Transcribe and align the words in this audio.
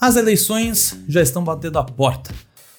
As 0.00 0.16
eleições 0.16 0.98
já 1.06 1.20
estão 1.20 1.44
batendo 1.44 1.78
a 1.78 1.84
porta. 1.84 2.32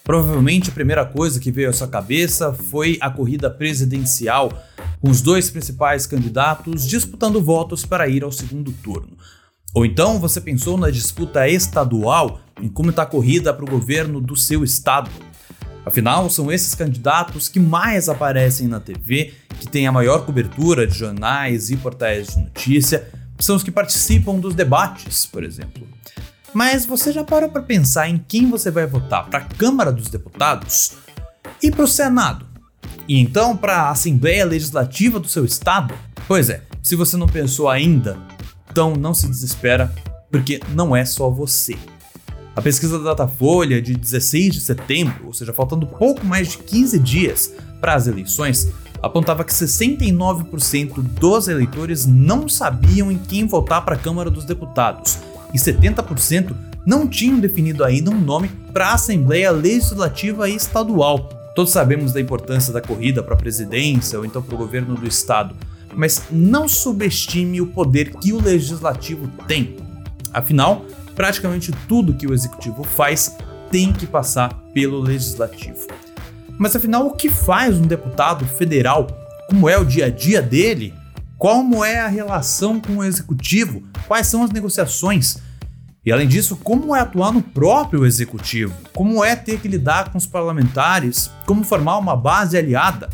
Provavelmente 0.04 0.70
a 0.70 0.74
primeira 0.74 1.06
coisa 1.06 1.40
que 1.40 1.52
veio 1.52 1.70
à 1.70 1.74
sua 1.74 1.88
cabeça 1.88 2.52
foi 2.52 2.98
a 3.00 3.10
corrida 3.10 3.50
presidencial, 3.50 4.52
com 5.00 5.10
os 5.10 5.22
dois 5.22 5.50
principais 5.50 6.08
candidatos 6.08 6.88
disputando 6.88 7.42
votos 7.42 7.86
para 7.86 8.08
ir 8.08 8.24
ao 8.24 8.32
segundo 8.32 8.72
turno. 8.72 9.16
Ou 9.74 9.86
então 9.86 10.20
você 10.20 10.42
pensou 10.42 10.78
na 10.78 10.90
disputa 10.90 11.48
estadual, 11.48 12.42
em 12.62 12.68
como 12.68 12.90
está 12.90 13.04
a 13.04 13.06
corrida 13.06 13.54
para 13.54 13.64
o 13.64 13.70
governo 13.70 14.20
do 14.20 14.36
seu 14.36 14.64
estado. 14.64 15.10
Afinal, 15.86 16.30
são 16.30 16.52
esses 16.52 16.76
candidatos 16.76 17.50
que 17.50 17.60
mais 17.60 18.08
aparecem 18.08 18.68
na 18.68 18.80
TV, 18.80 19.34
que 19.60 19.68
têm 19.68 19.88
a 19.88 19.92
maior 19.92 20.26
cobertura 20.26 20.86
de 20.86 20.98
jornais 20.98 21.72
e 21.72 21.78
portais 21.78 22.28
de 22.28 22.40
notícia, 22.40 23.08
são 23.40 23.56
os 23.56 23.64
que 23.64 23.72
participam 23.72 24.36
dos 24.36 24.54
debates, 24.54 25.26
por 25.26 25.44
exemplo. 25.44 25.88
Mas 26.54 26.86
você 26.86 27.12
já 27.12 27.24
parou 27.24 27.50
para 27.50 27.64
pensar 27.64 28.10
em 28.10 28.18
quem 28.18 28.50
você 28.50 28.70
vai 28.70 28.86
votar 28.86 29.28
para 29.28 29.40
a 29.40 29.46
Câmara 29.46 29.92
dos 29.92 30.10
Deputados 30.10 30.94
e 31.62 31.72
para 31.72 31.84
o 31.84 31.88
Senado? 31.88 32.46
E 33.08 33.20
então 33.20 33.58
para 33.58 33.84
a 33.84 33.90
Assembleia 33.90 34.46
Legislativa 34.46 35.20
do 35.20 35.28
seu 35.28 35.46
estado? 35.46 35.94
Pois 36.28 36.50
é, 36.50 36.62
se 36.84 36.96
você 36.96 37.18
não 37.18 37.28
pensou 37.28 37.70
ainda, 37.70 38.18
então 38.70 38.96
não 38.96 39.14
se 39.14 39.28
desespera, 39.28 39.94
porque 40.30 40.62
não 40.70 40.96
é 40.96 41.06
só 41.06 41.30
você. 41.30 41.78
A 42.56 42.62
pesquisa 42.62 43.00
da 43.00 43.12
Datafolha 43.12 43.82
de 43.82 43.96
16 43.96 44.56
de 44.56 44.62
setembro, 44.62 45.28
ou 45.28 45.34
seja, 45.34 45.54
faltando 45.54 45.88
pouco 45.88 46.26
mais 46.26 46.50
de 46.50 46.58
15 46.58 47.00
dias 47.00 47.54
para 47.80 47.94
as 47.94 48.08
eleições, 48.08 48.68
apontava 49.02 49.44
que 49.44 49.54
69% 49.54 51.02
dos 51.02 51.48
eleitores 51.48 52.06
não 52.06 52.50
sabiam 52.50 53.12
em 53.12 53.18
quem 53.18 53.48
votar 53.48 53.84
para 53.86 53.96
a 53.96 53.98
Câmara 53.98 54.30
dos 54.30 54.44
Deputados 54.44 55.18
e 55.54 55.58
70% 55.58 56.54
não 56.86 57.08
tinham 57.08 57.40
definido 57.40 57.84
ainda 57.84 58.12
um 58.12 58.20
nome 58.20 58.50
para 58.74 58.88
a 58.88 58.94
Assembleia 58.96 59.52
Legislativa 59.52 60.50
Estadual. 60.50 61.30
Todos 61.56 61.72
sabemos 61.72 62.12
da 62.12 62.20
importância 62.20 62.74
da 62.74 62.82
corrida 62.82 63.24
para 63.24 63.34
a 63.34 63.38
presidência 63.38 64.20
ou 64.20 64.26
então 64.26 64.42
para 64.42 64.56
o 64.56 64.58
governo 64.58 64.96
do 64.96 65.08
estado, 65.08 65.56
mas 65.96 66.24
não 66.30 66.68
subestime 66.68 67.62
o 67.62 67.68
poder 67.68 68.16
que 68.16 68.34
o 68.34 68.42
legislativo 68.42 69.30
tem. 69.48 69.78
Afinal, 70.34 70.86
praticamente 71.16 71.72
tudo 71.88 72.14
que 72.14 72.28
o 72.28 72.34
executivo 72.34 72.84
faz 72.84 73.38
tem 73.70 73.94
que 73.94 74.06
passar 74.06 74.54
pelo 74.74 75.00
legislativo. 75.00 75.88
Mas 76.58 76.76
afinal, 76.76 77.08
o 77.08 77.12
que 77.12 77.30
faz 77.30 77.78
um 77.78 77.84
deputado 77.84 78.46
federal? 78.46 79.08
Como 79.48 79.68
é 79.68 79.78
o 79.78 79.86
dia 79.86 80.06
a 80.06 80.10
dia 80.10 80.42
dele? 80.42 80.94
Como 81.38 81.84
é 81.84 82.00
a 82.00 82.08
relação 82.08 82.80
com 82.80 82.98
o 82.98 83.04
executivo? 83.04 83.84
Quais 84.08 84.28
são 84.28 84.44
as 84.44 84.52
negociações? 84.52 85.38
E 86.06 86.12
além 86.12 86.28
disso, 86.28 86.56
como 86.56 86.96
é 86.96 87.00
atuar 87.00 87.32
no 87.32 87.42
próprio 87.42 88.06
executivo? 88.06 88.76
Como 88.94 89.24
é 89.24 89.36
ter 89.36 89.60
que 89.60 89.68
lidar 89.68 90.12
com 90.12 90.18
os 90.18 90.28
parlamentares? 90.28 91.32
Como 91.46 91.64
formar 91.64 91.98
uma 91.98 92.16
base 92.16 92.58
aliada? 92.58 93.10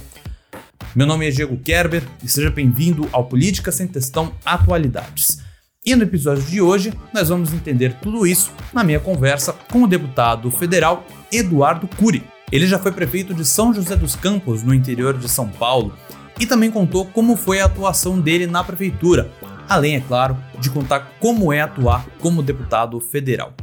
Meu 0.96 1.06
nome 1.06 1.28
é 1.28 1.32
Diego 1.32 1.58
Kerber 1.58 2.04
e 2.24 2.28
seja 2.28 2.50
bem-vindo 2.50 3.08
ao 3.12 3.26
Política 3.26 3.72
Sem 3.72 3.88
Testão 3.88 4.32
Atualidades. 4.46 5.40
E 5.88 5.96
no 5.96 6.04
episódio 6.04 6.44
de 6.44 6.60
hoje, 6.60 6.92
nós 7.14 7.30
vamos 7.30 7.54
entender 7.54 7.96
tudo 8.02 8.28
isso 8.28 8.52
na 8.74 8.84
minha 8.84 9.00
conversa 9.00 9.54
com 9.72 9.84
o 9.84 9.88
deputado 9.88 10.52
federal 10.52 11.06
Eduardo 11.32 11.88
Cury. 11.88 12.26
Ele 12.52 12.68
já 12.68 12.78
foi 12.78 12.92
prefeito 12.92 13.34
de 13.34 13.46
São 13.46 13.74
José 13.74 13.96
dos 13.96 14.14
Campos, 14.14 14.64
no 14.64 14.74
interior 14.74 15.18
de 15.18 15.30
São 15.30 15.48
Paulo, 15.48 15.94
e 16.38 16.46
também 16.46 16.70
contou 16.70 17.06
como 17.06 17.38
foi 17.38 17.62
a 17.62 17.66
atuação 17.68 18.20
dele 18.20 18.46
na 18.48 18.66
prefeitura, 18.66 19.32
além, 19.70 19.96
é 19.96 20.02
claro, 20.02 20.38
de 20.60 20.70
contar 20.70 21.14
como 21.22 21.54
é 21.54 21.62
atuar 21.62 22.06
como 22.20 22.44
deputado 22.44 23.00
federal. 23.00 23.54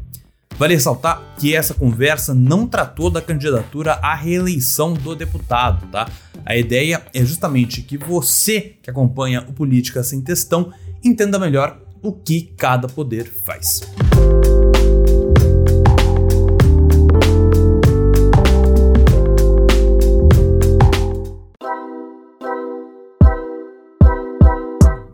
Vale 0.56 0.72
ressaltar 0.72 1.20
que 1.38 1.54
essa 1.54 1.74
conversa 1.74 2.32
não 2.32 2.66
tratou 2.66 3.10
da 3.10 3.20
candidatura 3.20 3.98
à 4.00 4.14
reeleição 4.14 4.94
do 4.94 5.14
deputado, 5.14 5.86
tá? 5.88 6.08
A 6.46 6.56
ideia 6.56 7.02
é 7.12 7.22
justamente 7.22 7.82
que 7.82 7.98
você 7.98 8.76
que 8.82 8.88
acompanha 8.88 9.44
o 9.46 9.52
Política 9.52 10.02
Sem 10.02 10.22
Testão 10.22 10.72
entenda 11.02 11.38
melhor 11.38 11.83
o 12.04 12.12
que 12.12 12.42
cada 12.58 12.86
poder 12.86 13.24
faz. 13.24 13.80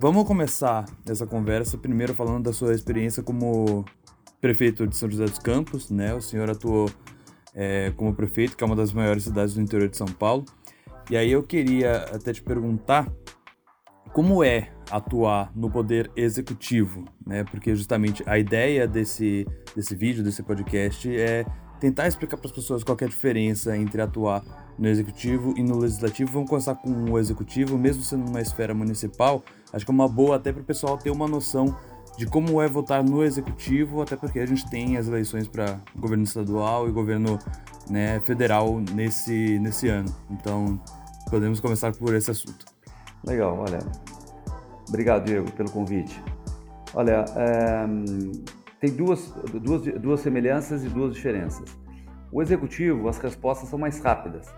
Vamos 0.00 0.26
começar 0.26 0.84
essa 1.08 1.24
conversa 1.24 1.78
primeiro 1.78 2.12
falando 2.12 2.42
da 2.42 2.52
sua 2.52 2.74
experiência 2.74 3.22
como 3.22 3.84
prefeito 4.40 4.84
de 4.84 4.96
São 4.96 5.08
José 5.08 5.26
dos 5.26 5.38
Campos, 5.38 5.90
né? 5.90 6.12
O 6.12 6.20
senhor 6.20 6.50
atuou 6.50 6.90
é, 7.54 7.92
como 7.96 8.12
prefeito, 8.12 8.56
que 8.56 8.64
é 8.64 8.66
uma 8.66 8.74
das 8.74 8.92
maiores 8.92 9.22
cidades 9.22 9.54
do 9.54 9.60
interior 9.60 9.88
de 9.88 9.96
São 9.96 10.08
Paulo. 10.08 10.44
E 11.08 11.16
aí 11.16 11.30
eu 11.30 11.44
queria 11.44 11.98
até 12.12 12.32
te 12.32 12.42
perguntar 12.42 13.08
como 14.12 14.42
é 14.42 14.72
atuar 14.90 15.50
no 15.54 15.70
poder 15.70 16.10
executivo, 16.16 17.04
né? 17.26 17.44
Porque 17.44 17.74
justamente 17.74 18.22
a 18.26 18.38
ideia 18.38 18.86
desse, 18.86 19.46
desse 19.74 19.94
vídeo, 19.94 20.22
desse 20.22 20.42
podcast 20.42 21.08
é 21.14 21.44
tentar 21.80 22.06
explicar 22.06 22.36
para 22.36 22.46
as 22.46 22.52
pessoas 22.52 22.84
qual 22.84 22.96
é 23.00 23.04
a 23.04 23.08
diferença 23.08 23.76
entre 23.76 24.02
atuar 24.02 24.42
no 24.78 24.88
executivo 24.88 25.54
e 25.56 25.62
no 25.62 25.78
legislativo. 25.78 26.30
Vamos 26.32 26.48
começar 26.48 26.74
com 26.74 26.90
o 27.10 27.18
executivo, 27.18 27.78
mesmo 27.78 28.02
sendo 28.02 28.28
uma 28.28 28.40
esfera 28.40 28.74
municipal. 28.74 29.42
Acho 29.72 29.84
que 29.84 29.90
é 29.90 29.94
uma 29.94 30.08
boa 30.08 30.36
até 30.36 30.52
para 30.52 30.62
o 30.62 30.64
pessoal 30.64 30.98
ter 30.98 31.10
uma 31.10 31.26
noção 31.26 31.74
de 32.16 32.26
como 32.26 32.60
é 32.60 32.68
votar 32.68 33.02
no 33.02 33.24
executivo, 33.24 34.02
até 34.02 34.16
porque 34.16 34.40
a 34.40 34.46
gente 34.46 34.68
tem 34.68 34.96
as 34.96 35.06
eleições 35.06 35.48
para 35.48 35.80
governo 35.96 36.24
estadual 36.24 36.88
e 36.88 36.92
governo 36.92 37.38
né, 37.88 38.20
federal 38.20 38.80
nesse, 38.94 39.58
nesse 39.58 39.88
ano. 39.88 40.14
Então, 40.30 40.78
podemos 41.30 41.60
começar 41.60 41.92
por 41.94 42.14
esse 42.14 42.30
assunto. 42.30 42.66
Legal, 43.24 43.58
olha. 43.58 44.09
Obrigado, 44.90 45.24
Diego, 45.24 45.50
pelo 45.52 45.70
convite. 45.70 46.22
Olha, 46.92 47.24
é, 47.36 47.86
tem 48.80 48.90
duas, 48.90 49.32
duas, 49.62 49.82
duas 50.00 50.20
semelhanças 50.20 50.84
e 50.84 50.88
duas 50.88 51.14
diferenças. 51.14 51.78
O 52.32 52.42
executivo, 52.42 53.08
as 53.08 53.18
respostas 53.18 53.68
são 53.68 53.78
mais 53.78 54.00
rápidas. 54.00 54.48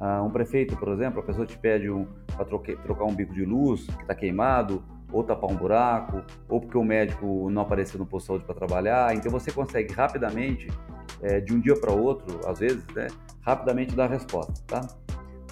Uh, 0.00 0.24
um 0.24 0.30
prefeito, 0.30 0.76
por 0.76 0.88
exemplo, 0.88 1.20
a 1.20 1.22
pessoa 1.22 1.46
te 1.46 1.56
pede 1.56 1.90
um, 1.90 2.06
para 2.34 2.44
trocar 2.44 3.04
um 3.04 3.14
bico 3.14 3.32
de 3.32 3.44
luz 3.44 3.86
que 3.86 4.02
está 4.02 4.14
queimado, 4.14 4.82
ou 5.12 5.22
tapar 5.22 5.50
um 5.50 5.54
buraco, 5.54 6.22
ou 6.48 6.60
porque 6.60 6.76
o 6.76 6.82
médico 6.82 7.50
não 7.50 7.62
apareceu 7.62 7.98
no 7.98 8.06
posto 8.06 8.24
de 8.24 8.26
saúde 8.28 8.44
para 8.44 8.54
trabalhar. 8.54 9.14
Então 9.14 9.30
você 9.30 9.52
consegue 9.52 9.92
rapidamente, 9.92 10.68
é, 11.20 11.40
de 11.40 11.54
um 11.54 11.60
dia 11.60 11.78
para 11.78 11.92
outro, 11.92 12.40
às 12.48 12.58
vezes, 12.58 12.84
né, 12.94 13.08
rapidamente 13.42 13.94
dar 13.94 14.04
a 14.04 14.08
resposta. 14.08 14.54
Tá? 14.66 14.80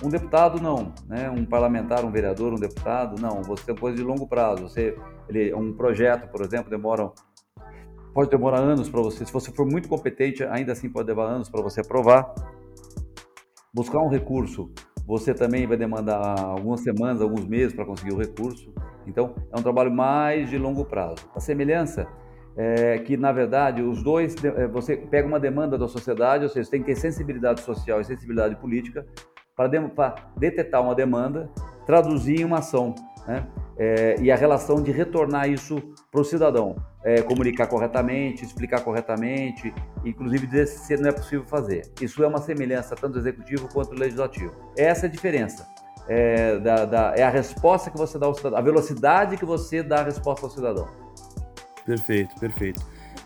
Um 0.03 0.09
deputado 0.09 0.63
não, 0.63 0.95
né? 1.07 1.31
Um 1.31 1.45
parlamentar, 1.45 2.05
um 2.05 2.11
vereador, 2.11 2.53
um 2.53 2.59
deputado 2.59 3.21
não. 3.21 3.43
Você 3.43 3.65
tem 3.67 3.75
coisa 3.75 3.97
de 3.97 4.03
longo 4.03 4.27
prazo. 4.27 4.63
Você, 4.63 4.97
ele, 5.29 5.53
um 5.55 5.73
projeto, 5.75 6.29
por 6.29 6.41
exemplo, 6.45 6.71
demora 6.71 7.11
pode 8.15 8.31
demorar 8.31 8.59
anos 8.59 8.89
para 8.89 9.01
você. 9.01 9.25
Se 9.25 9.33
você 9.33 9.53
for 9.53 9.67
muito 9.67 9.89
competente, 9.89 10.43
ainda 10.45 10.73
assim 10.73 10.89
pode 10.89 11.09
levar 11.09 11.27
anos 11.27 11.49
para 11.49 11.63
você 11.63 11.81
aprovar. 11.81 12.35
Buscar 13.73 14.01
um 14.01 14.09
recurso, 14.09 14.73
você 15.07 15.33
também 15.33 15.67
vai 15.67 15.77
demandar 15.77 16.41
algumas 16.41 16.81
semanas, 16.81 17.23
alguns 17.23 17.47
meses 17.47 17.73
para 17.75 17.85
conseguir 17.85 18.13
o 18.13 18.19
recurso. 18.19 18.73
Então, 19.07 19.35
é 19.53 19.59
um 19.59 19.63
trabalho 19.63 19.93
mais 19.93 20.51
de 20.51 20.59
longo 20.59 20.85
prazo. 20.85 21.29
A 21.35 21.41
semelhança 21.41 22.07
é 22.57 22.99
que, 22.99 23.17
na 23.17 23.33
verdade, 23.33 23.81
os 23.81 24.03
dois, 24.03 24.35
é, 24.45 24.67
você 24.67 24.97
pega 24.97 25.27
uma 25.27 25.39
demanda 25.39 25.79
da 25.79 25.87
sociedade, 25.87 26.45
ou 26.45 26.51
seja, 26.51 26.65
você 26.65 26.71
tem 26.71 26.81
que 26.81 26.87
ter 26.87 26.97
sensibilidade 26.97 27.61
social 27.61 28.01
e 28.01 28.05
sensibilidade 28.05 28.57
política 28.57 29.07
para, 29.61 29.69
de, 29.69 29.81
para 29.91 30.15
detectar 30.39 30.81
uma 30.81 30.95
demanda, 30.95 31.51
traduzir 31.85 32.41
em 32.41 32.45
uma 32.45 32.61
ação. 32.61 32.95
Né? 33.27 33.47
É, 33.77 34.17
e 34.19 34.31
a 34.31 34.37
relação 34.37 34.83
de 34.83 34.91
retornar 34.91 35.51
isso 35.51 35.83
para 36.11 36.21
o 36.23 36.25
cidadão 36.25 36.77
é, 37.05 37.21
comunicar 37.21 37.67
corretamente, 37.67 38.43
explicar 38.43 38.83
corretamente, 38.83 39.75
inclusive 40.03 40.47
dizer 40.47 40.67
se 40.67 40.97
não 40.97 41.11
é 41.11 41.13
possível 41.13 41.45
fazer. 41.45 41.83
Isso 42.01 42.25
é 42.25 42.27
uma 42.27 42.41
semelhança 42.41 42.97
tanto 42.97 43.15
do 43.15 43.19
executivo 43.19 43.69
quanto 43.71 43.91
do 43.91 44.01
legislativo. 44.01 44.55
Essa 44.79 45.05
é 45.05 45.09
a 45.09 45.13
diferença. 45.13 45.69
É, 46.09 46.59
da, 46.59 46.87
da, 46.87 47.15
é 47.15 47.23
a 47.23 47.31
resposta 47.31 47.91
que 47.91 47.99
você 47.99 48.19
dá 48.19 48.27
ao 48.27 48.35
cidadão, 48.35 48.59
a 48.59 48.63
velocidade 48.63 49.37
que 49.37 49.45
você 49.45 49.83
dá 49.83 50.01
a 50.01 50.05
resposta 50.05 50.47
ao 50.47 50.51
cidadão. 50.51 50.89
Perfeito, 51.85 52.35
perfeito. 52.41 52.81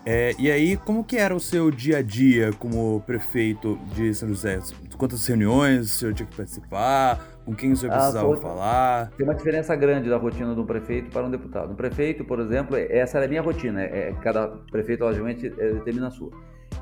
É, 0.05 0.35
e 0.37 0.51
aí, 0.51 0.77
como 0.77 1.03
que 1.03 1.17
era 1.17 1.35
o 1.35 1.39
seu 1.39 1.71
dia 1.71 1.97
a 1.97 2.01
dia 2.03 2.53
como 2.59 3.01
prefeito 3.07 3.79
de 3.95 4.13
São 4.13 4.29
José? 4.29 4.59
Quantas 4.97 5.25
reuniões 5.25 5.87
o 5.87 5.89
senhor 5.89 6.13
tinha 6.13 6.27
que 6.27 6.35
participar? 6.35 7.19
Com 7.43 7.55
quem 7.55 7.71
o 7.71 7.75
senhor 7.75 7.91
ah, 7.91 7.97
precisava 7.97 8.33
ah, 8.33 8.37
falar? 8.37 9.11
Tem 9.17 9.25
uma 9.25 9.33
diferença 9.33 9.75
grande 9.75 10.07
da 10.07 10.17
rotina 10.17 10.53
de 10.53 10.59
um 10.59 10.65
prefeito 10.65 11.09
para 11.09 11.23
um 11.23 11.31
deputado. 11.31 11.71
Um 11.71 11.75
prefeito, 11.75 12.23
por 12.23 12.39
exemplo, 12.39 12.75
essa 12.75 13.17
era 13.17 13.25
a 13.25 13.29
minha 13.29 13.41
rotina. 13.41 13.81
É, 13.81 14.13
cada 14.21 14.47
prefeito, 14.71 15.03
obviamente, 15.03 15.47
é, 15.57 15.73
determina 15.73 16.07
a 16.07 16.11
sua. 16.11 16.29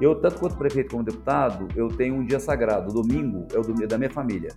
Eu, 0.02 0.16
tanto 0.16 0.40
quanto 0.40 0.58
prefeito 0.58 0.92
como 0.92 1.04
deputado, 1.04 1.68
eu 1.78 1.88
tenho 1.88 2.16
um 2.16 2.26
dia 2.26 2.42
sagrado. 2.42 2.90
O 2.90 3.04
domingo 3.04 3.48
é 3.54 3.58
o 3.58 3.62
domingo 3.62 3.88
da 3.88 3.98
minha 3.98 4.10
família. 4.10 4.50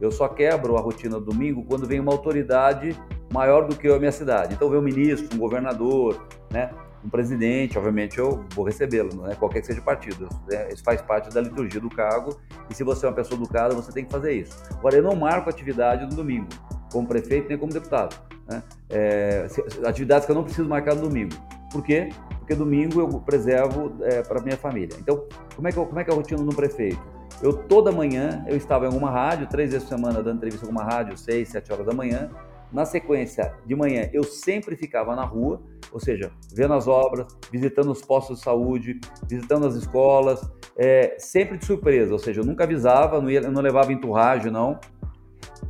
Eu 0.00 0.10
só 0.10 0.28
quebro 0.28 0.78
a 0.78 0.80
rotina 0.80 1.18
do 1.18 1.26
domingo 1.26 1.62
quando 1.64 1.86
vem 1.86 2.00
uma 2.00 2.12
autoridade 2.12 2.98
maior 3.30 3.66
do 3.66 3.76
que 3.76 3.86
eu 3.86 3.94
a 3.94 3.98
minha 3.98 4.12
cidade. 4.12 4.54
Então, 4.54 4.70
ver 4.70 4.78
um 4.78 4.82
ministro, 4.82 5.36
um 5.36 5.38
governador, 5.38 6.26
né? 6.50 6.70
Um 7.04 7.08
presidente, 7.08 7.76
obviamente 7.76 8.18
eu 8.18 8.44
vou 8.54 8.64
recebê-lo, 8.64 9.14
não 9.14 9.30
é 9.30 9.34
qualquer 9.34 9.60
que 9.60 9.66
seja 9.66 9.80
o 9.80 9.84
partido. 9.84 10.28
Né? 10.48 10.72
Isso 10.72 10.82
faz 10.82 11.02
parte 11.02 11.32
da 11.32 11.40
liturgia 11.40 11.80
do 11.80 11.90
cargo 11.90 12.40
e 12.70 12.74
se 12.74 12.82
você 12.82 13.04
é 13.04 13.08
uma 13.08 13.14
pessoa 13.14 13.38
educada, 13.38 13.74
você 13.74 13.92
tem 13.92 14.04
que 14.04 14.10
fazer 14.10 14.32
isso. 14.32 14.56
Agora, 14.70 14.96
eu 14.96 15.02
não 15.02 15.14
marco 15.14 15.50
atividade 15.50 16.04
no 16.06 16.14
domingo, 16.14 16.48
como 16.90 17.06
prefeito 17.06 17.48
nem 17.48 17.58
como 17.58 17.72
deputado. 17.72 18.16
Né? 18.48 18.62
É, 18.88 19.46
atividades 19.86 20.24
que 20.24 20.32
eu 20.32 20.36
não 20.36 20.44
preciso 20.44 20.68
marcar 20.68 20.94
no 20.94 21.02
domingo. 21.02 21.34
Por 21.70 21.82
quê? 21.82 22.08
Porque 22.38 22.54
domingo 22.54 23.00
eu 23.00 23.08
preservo 23.20 23.92
é, 24.02 24.22
para 24.22 24.40
minha 24.40 24.56
família. 24.56 24.96
Então, 24.98 25.26
como 25.54 25.68
é, 25.68 25.72
que 25.72 25.78
eu, 25.78 25.86
como 25.86 25.98
é 25.98 26.04
que 26.04 26.10
é 26.10 26.12
a 26.12 26.16
rotina 26.16 26.42
do 26.42 26.54
prefeito? 26.54 27.02
Eu 27.42 27.52
toda 27.52 27.90
manhã 27.90 28.44
eu 28.46 28.56
estava 28.56 28.84
em 28.84 28.88
alguma 28.88 29.10
rádio, 29.10 29.46
três 29.48 29.72
vezes 29.72 29.88
por 29.88 29.96
semana 29.96 30.22
dando 30.22 30.36
entrevista 30.36 30.64
em 30.64 30.68
alguma 30.68 30.84
rádio, 30.84 31.16
seis, 31.16 31.48
sete 31.48 31.72
horas 31.72 31.84
da 31.84 31.92
manhã. 31.92 32.30
Na 32.74 32.84
sequência 32.84 33.54
de 33.64 33.76
manhã 33.76 34.10
eu 34.12 34.24
sempre 34.24 34.74
ficava 34.74 35.14
na 35.14 35.24
rua, 35.24 35.62
ou 35.92 36.00
seja, 36.00 36.32
vendo 36.52 36.74
as 36.74 36.88
obras, 36.88 37.28
visitando 37.48 37.92
os 37.92 38.02
postos 38.02 38.38
de 38.38 38.44
saúde, 38.44 38.98
visitando 39.28 39.64
as 39.64 39.76
escolas, 39.76 40.42
é, 40.76 41.14
sempre 41.16 41.56
de 41.56 41.64
surpresa, 41.64 42.12
ou 42.12 42.18
seja, 42.18 42.40
eu 42.40 42.44
nunca 42.44 42.64
avisava, 42.64 43.20
não, 43.20 43.30
ia, 43.30 43.42
não 43.42 43.62
levava 43.62 43.92
enturragem, 43.92 44.50
não. 44.50 44.80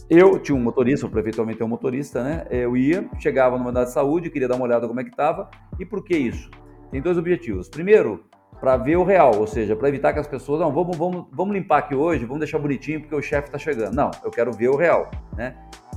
Eu 0.09 0.39
tinha 0.39 0.57
um 0.57 0.61
motorista, 0.61 1.05
o 1.05 1.11
prefeito 1.11 1.37
também 1.37 1.55
tem 1.55 1.67
um 1.67 1.69
motorista, 1.69 2.25
né? 2.25 2.47
Eu 2.51 2.75
ia, 2.75 3.07
chegava 3.19 3.59
no 3.59 3.65
mandado 3.65 3.85
de 3.85 3.93
saúde, 3.93 4.31
queria 4.31 4.49
dar 4.49 4.57
uma 4.57 4.65
olhada 4.65 4.89
como 4.89 4.99
é 4.99 5.05
que 5.05 5.11
estava. 5.11 5.51
E 5.79 5.85
por 5.85 6.03
que 6.03 6.17
isso? 6.17 6.51
Tem 6.91 7.03
dois 7.03 7.19
objetivos. 7.19 7.69
Primeiro, 7.69 8.25
para 8.61 8.79
ver 8.79 8.97
o 8.97 9.05
real, 9.05 9.39
ou 9.39 9.47
seja, 9.47 9.77
para 9.77 9.89
evitar 9.91 10.15
que 10.15 10.21
as 10.21 10.27
pessoas, 10.27 10.61
não, 10.61 10.73
vamos, 10.73 10.97
vamos, 10.97 11.27
vamos 11.31 11.55
limpar 11.55 11.81
aqui 11.81 11.95
hoje, 11.95 12.25
vamos 12.25 12.41
deixar 12.41 12.59
bonitinho 12.59 13.01
porque 13.01 13.15
o 13.15 13.21
chefe 13.21 13.49
está 13.49 13.59
chegando. 13.59 13.95
Não, 13.95 14.11
eu 14.25 14.31
quero 14.31 14.53
ver 14.53 14.69
o 14.69 14.77
real, 14.77 15.11
né? 15.37 15.55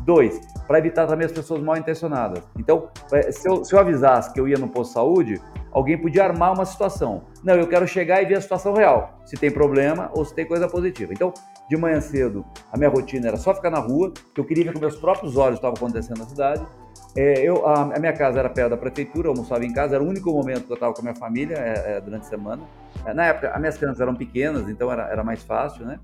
Dois, 0.07 0.39
para 0.65 0.79
evitar 0.79 1.05
também 1.05 1.25
as 1.25 1.33
pessoas 1.33 1.61
mal 1.61 1.75
intencionadas. 1.75 2.41
Então, 2.57 2.87
é, 3.11 3.29
se 3.29 3.45
eu, 3.45 3.65
se 3.65 3.75
eu 3.75 3.79
avisasse 3.79 4.31
que 4.31 4.39
eu 4.39 4.47
ia 4.47 4.57
no 4.57 4.69
posto 4.69 4.91
de 4.91 4.93
saúde, 4.93 5.41
alguém 5.69 5.97
podia 5.97 6.23
armar 6.23 6.53
uma 6.53 6.63
situação. 6.63 7.23
Não, 7.43 7.55
eu 7.55 7.67
quero 7.67 7.85
chegar 7.85 8.23
e 8.23 8.25
ver 8.25 8.35
a 8.35 8.41
situação 8.41 8.73
real, 8.73 9.19
se 9.25 9.35
tem 9.35 9.51
problema 9.51 10.09
ou 10.13 10.23
se 10.23 10.33
tem 10.33 10.45
coisa 10.45 10.65
positiva. 10.65 11.11
Então, 11.11 11.33
de 11.69 11.75
manhã 11.75 11.99
cedo, 11.99 12.45
a 12.71 12.77
minha 12.77 12.89
rotina 12.89 13.27
era 13.27 13.35
só 13.35 13.53
ficar 13.53 13.69
na 13.69 13.79
rua, 13.79 14.13
que 14.33 14.39
eu 14.39 14.45
queria 14.45 14.63
ver 14.63 14.71
com 14.71 14.79
meus 14.79 14.95
próprios 14.95 15.35
olhos 15.35 15.59
o 15.59 15.61
que 15.61 15.67
estava 15.67 15.75
acontecendo 15.75 16.19
na 16.19 16.25
cidade. 16.25 16.65
É, 17.13 17.41
eu, 17.41 17.67
a, 17.67 17.93
a, 17.93 17.99
minha 17.99 18.13
casa 18.13 18.39
era 18.39 18.49
perto 18.49 18.69
da 18.69 18.77
prefeitura, 18.77 19.27
eu 19.27 19.31
almoçava 19.31 19.65
em 19.65 19.73
casa, 19.73 19.95
era 19.95 20.03
o 20.03 20.07
único 20.07 20.31
momento 20.31 20.67
que 20.67 20.71
eu 20.71 20.75
estava 20.75 20.93
com 20.93 21.01
a 21.01 21.03
minha 21.03 21.15
família 21.15 21.55
é, 21.55 21.97
é, 21.97 22.01
durante 22.01 22.27
a 22.27 22.29
semana. 22.29 22.63
É, 23.05 23.13
na 23.13 23.25
época, 23.25 23.49
as 23.49 23.59
minhas 23.59 23.77
crianças 23.77 23.99
eram 23.99 24.15
pequenas, 24.15 24.69
então 24.69 24.89
era, 24.89 25.09
era 25.09 25.21
mais 25.21 25.43
fácil, 25.43 25.85
né? 25.85 25.99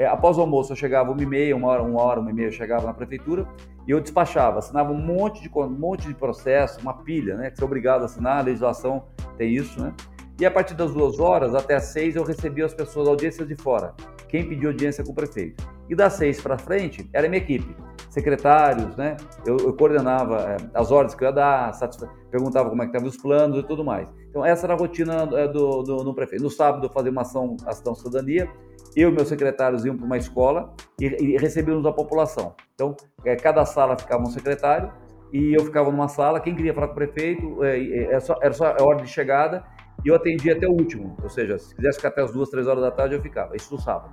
É, 0.00 0.06
após 0.06 0.38
o 0.38 0.40
almoço, 0.40 0.72
eu 0.72 0.76
chegava 0.76 1.12
uma 1.12 1.22
e 1.22 1.26
meia, 1.26 1.54
uma 1.54 1.68
hora, 1.68 1.82
uma 1.82 2.00
hora, 2.00 2.20
uma 2.20 2.30
e 2.30 2.32
meia, 2.32 2.46
eu 2.46 2.52
chegava 2.52 2.86
na 2.86 2.94
prefeitura 2.94 3.46
e 3.86 3.90
eu 3.90 4.00
despachava, 4.00 4.58
assinava 4.58 4.90
um 4.90 4.96
monte 4.96 5.42
de, 5.42 5.50
um 5.54 5.68
monte 5.68 6.08
de 6.08 6.14
processo, 6.14 6.80
uma 6.80 6.94
pilha, 6.94 7.36
né? 7.36 7.50
Que 7.50 7.58
você 7.58 7.62
é 7.62 7.66
obrigado 7.66 8.00
a 8.00 8.04
assinar, 8.06 8.38
a 8.38 8.40
legislação 8.40 9.04
tem 9.36 9.54
isso, 9.54 9.78
né? 9.78 9.92
E 10.40 10.46
a 10.46 10.50
partir 10.50 10.72
das 10.72 10.94
duas 10.94 11.20
horas 11.20 11.54
até 11.54 11.74
as 11.74 11.84
seis 11.84 12.16
eu 12.16 12.22
recebia 12.22 12.64
as 12.64 12.72
pessoas, 12.72 13.06
audiências 13.06 13.46
de 13.46 13.54
fora, 13.56 13.92
quem 14.26 14.48
pediu 14.48 14.70
audiência 14.70 15.04
com 15.04 15.12
o 15.12 15.14
prefeito. 15.14 15.62
E 15.86 15.94
das 15.94 16.14
seis 16.14 16.40
para 16.40 16.56
frente 16.56 17.06
era 17.12 17.28
minha 17.28 17.42
equipe, 17.42 17.76
secretários, 18.08 18.96
né? 18.96 19.18
Eu, 19.44 19.58
eu 19.58 19.74
coordenava 19.74 20.40
é, 20.40 20.56
as 20.72 20.90
ordens 20.90 21.14
que 21.14 21.22
eu 21.22 21.28
ia 21.28 21.34
dar, 21.34 21.72
perguntava 22.30 22.70
como 22.70 22.80
é 22.80 22.86
que 22.86 22.90
estavam 22.90 23.06
os 23.06 23.18
planos 23.18 23.58
e 23.58 23.62
tudo 23.64 23.84
mais. 23.84 24.10
Então 24.30 24.46
essa 24.46 24.64
era 24.64 24.72
a 24.72 24.76
rotina 24.78 25.28
é, 25.34 25.46
do, 25.46 25.82
do, 25.82 26.04
do 26.04 26.14
prefeito. 26.14 26.42
No 26.42 26.50
sábado 26.50 26.86
eu 26.86 26.90
fazia 26.90 27.12
uma 27.12 27.20
ação, 27.20 27.54
ação 27.66 27.94
cidadania, 27.94 28.48
eu 28.96 29.10
e 29.10 29.12
meus 29.12 29.28
secretários 29.28 29.84
iam 29.84 29.96
para 29.96 30.06
uma 30.06 30.16
escola 30.16 30.74
e, 31.00 31.06
e 31.06 31.36
recebíamos 31.36 31.86
a 31.86 31.92
população. 31.92 32.54
Então, 32.74 32.96
é, 33.24 33.36
cada 33.36 33.64
sala 33.64 33.96
ficava 33.96 34.22
um 34.22 34.30
secretário 34.30 34.90
e 35.32 35.56
eu 35.56 35.64
ficava 35.64 35.90
numa 35.90 36.08
sala. 36.08 36.40
Quem 36.40 36.54
queria 36.54 36.74
falar 36.74 36.88
com 36.88 36.92
o 36.92 36.96
prefeito, 36.96 37.64
é, 37.64 37.78
é, 37.78 38.02
era, 38.04 38.20
só, 38.20 38.36
era 38.42 38.52
só 38.52 38.66
a 38.66 38.82
ordem 38.82 39.04
de 39.04 39.10
chegada 39.10 39.64
e 40.04 40.08
eu 40.08 40.14
atendia 40.14 40.54
até 40.54 40.66
o 40.66 40.72
último. 40.72 41.16
Ou 41.22 41.28
seja, 41.28 41.58
se 41.58 41.74
quisesse 41.74 41.98
ficar 41.98 42.08
até 42.08 42.22
as 42.22 42.32
duas, 42.32 42.48
três 42.48 42.66
horas 42.66 42.82
da 42.82 42.90
tarde, 42.90 43.14
eu 43.14 43.22
ficava. 43.22 43.54
Isso 43.54 43.74
no 43.74 43.80
sábado. 43.80 44.12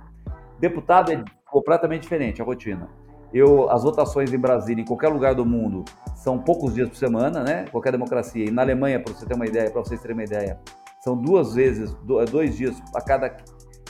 Deputado 0.60 1.12
é 1.12 1.24
completamente 1.46 2.02
diferente 2.02 2.42
a 2.42 2.44
rotina. 2.44 2.88
Eu, 3.32 3.70
as 3.70 3.82
votações 3.82 4.32
em 4.32 4.38
Brasília, 4.38 4.82
em 4.82 4.86
qualquer 4.86 5.08
lugar 5.08 5.34
do 5.34 5.44
mundo, 5.44 5.84
são 6.14 6.38
poucos 6.38 6.74
dias 6.74 6.88
por 6.88 6.96
semana, 6.96 7.42
né? 7.42 7.66
Qualquer 7.70 7.92
democracia. 7.92 8.44
E 8.44 8.50
na 8.50 8.62
Alemanha, 8.62 9.00
para 9.00 9.12
você 9.12 9.26
ter 9.26 9.34
uma 9.34 9.46
ideia, 9.46 9.70
para 9.70 9.82
vocês 9.82 10.00
terem 10.00 10.16
uma 10.16 10.24
ideia, 10.24 10.58
são 11.00 11.16
duas 11.16 11.54
vezes, 11.54 11.94
dois 12.30 12.56
dias 12.56 12.80
a 12.94 13.00
cada 13.02 13.30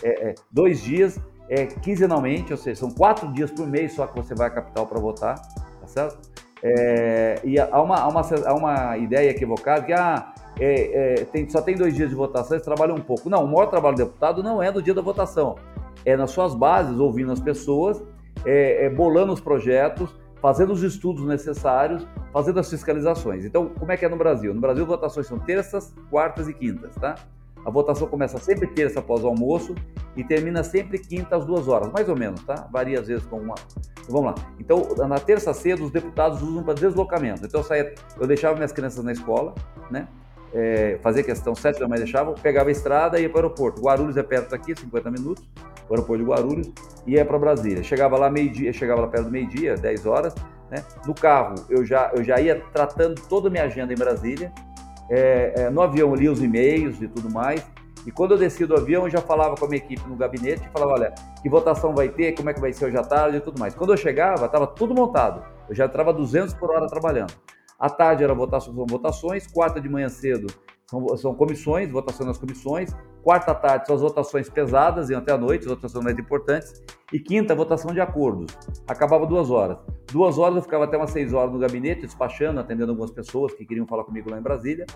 é, 0.02 0.30
é, 0.30 0.34
dois 0.50 0.80
dias 0.80 1.20
é, 1.48 1.66
quinzenalmente, 1.66 2.52
ou 2.52 2.58
seja, 2.58 2.80
são 2.80 2.90
quatro 2.90 3.32
dias 3.32 3.50
por 3.50 3.66
mês 3.66 3.92
só 3.92 4.06
que 4.06 4.16
você 4.16 4.34
vai 4.34 4.48
à 4.48 4.50
capital 4.50 4.86
para 4.86 5.00
votar, 5.00 5.36
tá 5.80 5.86
certo? 5.86 6.38
É, 6.62 7.40
e 7.44 7.58
há 7.58 7.80
uma, 7.80 7.96
há, 7.96 8.08
uma, 8.08 8.20
há 8.20 8.54
uma 8.54 8.98
ideia 8.98 9.30
equivocada 9.30 9.82
que 9.82 9.92
ah, 9.92 10.32
é, 10.58 11.20
é, 11.20 11.24
tem, 11.24 11.48
só 11.48 11.62
tem 11.62 11.76
dois 11.76 11.94
dias 11.94 12.08
de 12.08 12.14
votação, 12.14 12.56
eles 12.56 12.64
trabalham 12.64 12.96
um 12.96 13.00
pouco. 13.00 13.30
Não, 13.30 13.44
o 13.44 13.46
maior 13.46 13.66
trabalho 13.66 13.96
do 13.96 14.04
deputado 14.04 14.42
não 14.42 14.62
é 14.62 14.70
no 14.70 14.82
dia 14.82 14.94
da 14.94 15.02
votação, 15.02 15.56
é 16.04 16.16
nas 16.16 16.30
suas 16.30 16.54
bases, 16.54 16.98
ouvindo 16.98 17.32
as 17.32 17.40
pessoas, 17.40 18.02
é, 18.44 18.86
é, 18.86 18.90
bolando 18.90 19.32
os 19.32 19.40
projetos, 19.40 20.14
fazendo 20.40 20.72
os 20.72 20.82
estudos 20.82 21.24
necessários, 21.24 22.06
fazendo 22.32 22.60
as 22.60 22.68
fiscalizações. 22.68 23.44
Então, 23.44 23.70
como 23.78 23.90
é 23.90 23.96
que 23.96 24.04
é 24.04 24.08
no 24.08 24.16
Brasil? 24.16 24.52
No 24.52 24.60
Brasil, 24.60 24.84
votações 24.84 25.26
são 25.26 25.38
terças, 25.38 25.94
quartas 26.10 26.48
e 26.48 26.54
quintas, 26.54 26.94
tá? 26.96 27.14
A 27.68 27.70
votação 27.70 28.08
começa 28.08 28.38
sempre 28.38 28.66
terça 28.66 29.00
após 29.00 29.22
o 29.22 29.26
almoço 29.26 29.74
e 30.16 30.24
termina 30.24 30.64
sempre 30.64 30.98
quinta 30.98 31.36
às 31.36 31.44
duas 31.44 31.68
horas, 31.68 31.92
mais 31.92 32.08
ou 32.08 32.16
menos, 32.16 32.42
tá? 32.42 32.66
Varia 32.72 32.98
às 32.98 33.06
vezes 33.06 33.26
com 33.26 33.38
uma. 33.38 33.54
Então, 34.00 34.08
vamos 34.08 34.30
lá. 34.30 34.34
Então, 34.58 35.06
na 35.06 35.20
terça 35.20 35.52
cedo, 35.52 35.84
os 35.84 35.90
deputados 35.90 36.40
usam 36.40 36.62
para 36.62 36.72
deslocamento. 36.72 37.44
Então, 37.44 37.60
eu, 37.60 37.64
saía, 37.64 37.94
eu 38.18 38.26
deixava 38.26 38.54
minhas 38.54 38.72
crianças 38.72 39.04
na 39.04 39.12
escola, 39.12 39.54
né? 39.90 40.08
É, 40.54 40.98
fazia 41.02 41.22
questão, 41.22 41.54
sete 41.54 41.78
da 41.78 41.86
manhã 41.86 42.02
deixava, 42.02 42.32
pegava 42.32 42.70
a 42.70 42.72
estrada 42.72 43.20
e 43.20 43.24
ia 43.24 43.28
para 43.28 43.36
o 43.36 43.42
aeroporto. 43.42 43.82
Guarulhos 43.82 44.16
é 44.16 44.22
perto 44.22 44.48
daqui, 44.52 44.74
50 44.74 45.10
minutos, 45.10 45.44
o 45.90 45.92
aeroporto 45.92 46.24
de 46.24 46.30
Guarulhos, 46.30 46.72
e 47.06 47.16
ia 47.16 47.24
para 47.26 47.38
Brasília. 47.38 47.82
Chegava 47.82 48.16
lá 48.16 48.30
meio-dia, 48.30 48.72
chegava 48.72 49.02
lá 49.02 49.08
perto 49.08 49.24
do 49.24 49.30
meio-dia, 49.30 49.74
10 49.74 50.06
horas, 50.06 50.34
né? 50.70 50.82
No 51.06 51.14
carro, 51.14 51.56
eu 51.68 51.84
já, 51.84 52.10
eu 52.14 52.24
já 52.24 52.40
ia 52.40 52.62
tratando 52.72 53.20
toda 53.28 53.48
a 53.48 53.50
minha 53.50 53.64
agenda 53.64 53.92
em 53.92 53.96
Brasília, 53.96 54.50
é, 55.10 55.54
é, 55.56 55.70
no 55.70 55.80
avião 55.80 56.14
lia 56.14 56.30
os 56.30 56.42
e-mails 56.42 57.00
e 57.00 57.08
tudo 57.08 57.30
mais. 57.30 57.64
E 58.06 58.10
quando 58.10 58.32
eu 58.32 58.38
desci 58.38 58.64
do 58.64 58.74
avião, 58.74 59.04
eu 59.04 59.10
já 59.10 59.20
falava 59.20 59.54
com 59.56 59.64
a 59.64 59.68
minha 59.68 59.78
equipe 59.78 60.08
no 60.08 60.16
gabinete 60.16 60.64
e 60.66 60.72
falava, 60.72 60.92
olha, 60.92 61.14
que 61.42 61.48
votação 61.48 61.94
vai 61.94 62.08
ter, 62.08 62.32
como 62.32 62.48
é 62.48 62.54
que 62.54 62.60
vai 62.60 62.72
ser 62.72 62.86
hoje 62.86 62.96
à 62.96 63.02
tarde 63.02 63.36
e 63.36 63.40
tudo 63.40 63.58
mais. 63.58 63.74
Quando 63.74 63.92
eu 63.92 63.96
chegava, 63.96 64.46
estava 64.46 64.66
tudo 64.66 64.94
montado. 64.94 65.44
Eu 65.68 65.74
já 65.74 65.86
estava 65.86 66.12
200 66.12 66.54
por 66.54 66.70
hora 66.70 66.86
trabalhando. 66.86 67.34
À 67.78 67.90
tarde 67.90 68.24
era 68.24 68.34
votações, 68.34 68.76
votações, 68.90 69.46
quarta 69.46 69.80
de 69.80 69.88
manhã 69.88 70.08
cedo 70.08 70.46
são, 70.90 71.16
são 71.16 71.34
comissões, 71.34 71.90
votação 71.90 72.26
nas 72.26 72.38
comissões. 72.38 72.94
Quarta 73.28 73.54
tarde 73.54 73.86
são 73.86 73.94
as 73.94 74.00
votações 74.00 74.48
pesadas, 74.48 75.10
iam 75.10 75.18
até 75.18 75.32
a 75.32 75.36
noite, 75.36 75.60
as 75.60 75.68
votações 75.68 76.02
mais 76.02 76.18
importantes. 76.18 76.82
E 77.12 77.20
quinta, 77.20 77.54
votação 77.54 77.92
de 77.92 78.00
acordos. 78.00 78.56
Acabava 78.88 79.26
duas 79.26 79.50
horas. 79.50 79.76
Duas 80.10 80.38
horas 80.38 80.56
eu 80.56 80.62
ficava 80.62 80.84
até 80.84 80.96
umas 80.96 81.10
seis 81.10 81.34
horas 81.34 81.52
no 81.52 81.58
gabinete, 81.58 82.06
despachando, 82.06 82.58
atendendo 82.58 82.90
algumas 82.90 83.10
pessoas 83.10 83.52
que 83.52 83.66
queriam 83.66 83.86
falar 83.86 84.04
comigo 84.04 84.30
lá 84.30 84.38
em 84.38 84.40
Brasília. 84.40 84.86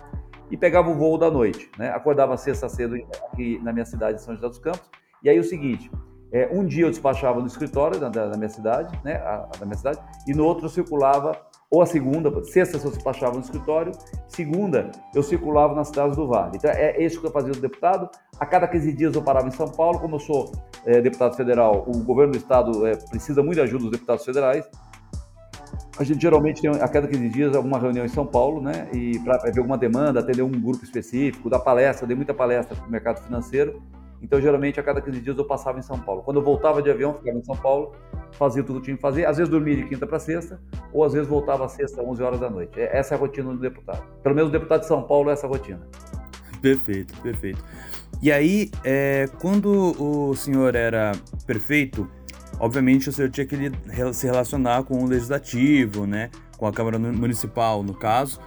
E 0.49 0.57
pegava 0.57 0.89
o 0.89 0.95
voo 0.95 1.15
da 1.15 1.29
noite. 1.29 1.69
Né? 1.77 1.91
Acordava 1.91 2.35
sexta 2.35 2.67
cedo 2.67 2.95
aqui 3.31 3.59
na 3.61 3.71
minha 3.71 3.85
cidade 3.85 4.17
de 4.17 4.23
São 4.23 4.33
José 4.33 4.49
dos 4.49 4.57
Campos. 4.57 4.89
E 5.21 5.29
aí 5.29 5.37
o 5.37 5.43
seguinte, 5.43 5.91
é, 6.31 6.49
um 6.51 6.65
dia 6.65 6.85
eu 6.85 6.89
despachava 6.89 7.39
no 7.39 7.45
escritório 7.45 7.99
da, 7.99 8.09
da, 8.09 8.35
minha 8.35 8.49
cidade, 8.49 8.99
né, 9.03 9.17
a, 9.17 9.47
da 9.59 9.63
minha 9.67 9.77
cidade, 9.77 9.99
e 10.27 10.33
no 10.33 10.43
outro 10.43 10.65
eu 10.65 10.69
circulava 10.69 11.39
ou 11.73 11.81
a 11.81 11.87
segunda, 11.87 12.31
sexta 12.43 12.77
eu 12.77 12.91
despachava 12.91 13.33
no 13.33 13.39
escritório, 13.39 13.93
segunda 14.27 14.91
eu 15.15 15.23
circulava 15.23 15.73
nas 15.73 15.87
cidades 15.87 16.15
do 16.15 16.27
Vale. 16.27 16.57
Então 16.57 16.69
é, 16.69 17.03
isso 17.03 17.19
que 17.19 17.25
eu 17.25 17.31
fazia 17.31 17.51
do 17.51 17.59
deputado. 17.59 18.07
A 18.39 18.45
cada 18.45 18.67
15 18.67 18.93
dias 18.93 19.15
eu 19.15 19.23
parava 19.23 19.47
em 19.47 19.51
São 19.51 19.67
Paulo, 19.67 19.97
como 19.97 20.17
eu 20.17 20.19
sou 20.19 20.51
é, 20.85 21.01
deputado 21.01 21.35
federal, 21.35 21.83
o 21.87 22.03
governo 22.03 22.33
do 22.33 22.37
estado 22.37 22.85
é, 22.85 22.95
precisa 22.95 23.41
muito 23.41 23.55
de 23.55 23.61
ajuda 23.61 23.85
dos 23.85 23.91
deputados 23.91 24.23
federais. 24.23 24.69
A 25.97 26.03
gente 26.03 26.21
geralmente 26.21 26.61
tem 26.61 26.69
a 26.69 26.87
cada 26.87 27.07
15 27.07 27.29
dias 27.29 27.55
alguma 27.55 27.79
reunião 27.79 28.05
em 28.05 28.09
São 28.09 28.25
Paulo, 28.27 28.61
né? 28.61 28.87
E 28.93 29.17
para 29.19 29.39
ver 29.51 29.57
alguma 29.57 29.77
demanda, 29.77 30.19
atender 30.19 30.43
um 30.43 30.51
grupo 30.51 30.83
específico, 30.83 31.49
dar 31.49 31.59
palestra, 31.59 32.05
dei 32.05 32.15
muita 32.15 32.35
palestra 32.35 32.75
para 32.75 32.87
o 32.87 32.91
mercado 32.91 33.19
financeiro. 33.23 33.81
Então, 34.21 34.39
geralmente, 34.39 34.79
a 34.79 34.83
cada 34.83 35.01
15 35.01 35.21
dias 35.21 35.37
eu 35.37 35.45
passava 35.45 35.79
em 35.79 35.81
São 35.81 35.99
Paulo. 35.99 36.21
Quando 36.21 36.37
eu 36.37 36.43
voltava 36.43 36.81
de 36.81 36.89
avião, 36.89 37.13
ficava 37.15 37.37
em 37.37 37.43
São 37.43 37.57
Paulo, 37.57 37.93
fazia 38.33 38.63
tudo 38.63 38.79
que 38.79 38.85
tinha 38.85 38.95
que 38.95 39.01
fazer. 39.01 39.25
Às 39.25 39.37
vezes 39.37 39.49
dormia 39.49 39.75
de 39.75 39.85
quinta 39.85 40.05
para 40.05 40.19
sexta, 40.19 40.59
ou 40.91 41.03
às 41.03 41.13
vezes 41.13 41.27
voltava 41.27 41.67
sexta, 41.67 42.01
11 42.01 42.23
horas 42.23 42.39
da 42.39 42.49
noite. 42.49 42.79
É, 42.79 42.97
essa 42.97 43.13
é 43.13 43.17
a 43.17 43.19
rotina 43.19 43.51
do 43.51 43.59
deputado. 43.59 44.03
Pelo 44.21 44.35
menos 44.35 44.49
o 44.49 44.51
deputado 44.51 44.81
de 44.81 44.87
São 44.87 45.03
Paulo 45.03 45.29
é 45.29 45.33
essa 45.33 45.47
rotina. 45.47 45.81
Perfeito, 46.61 47.13
perfeito. 47.21 47.63
E 48.21 48.31
aí, 48.31 48.71
é, 48.83 49.27
quando 49.41 49.95
o 50.01 50.35
senhor 50.35 50.75
era 50.75 51.11
prefeito, 51.45 52.09
obviamente 52.59 53.09
o 53.09 53.11
senhor 53.11 53.29
tinha 53.29 53.45
que 53.45 53.57
se 54.13 54.25
relacionar 54.25 54.83
com 54.83 55.03
o 55.03 55.05
legislativo, 55.05 56.07
né? 56.07 56.29
Com 56.57 56.65
a 56.65 56.71
Câmara 56.71 56.97
Municipal, 56.97 57.83
no 57.83 57.93
caso. 57.93 58.39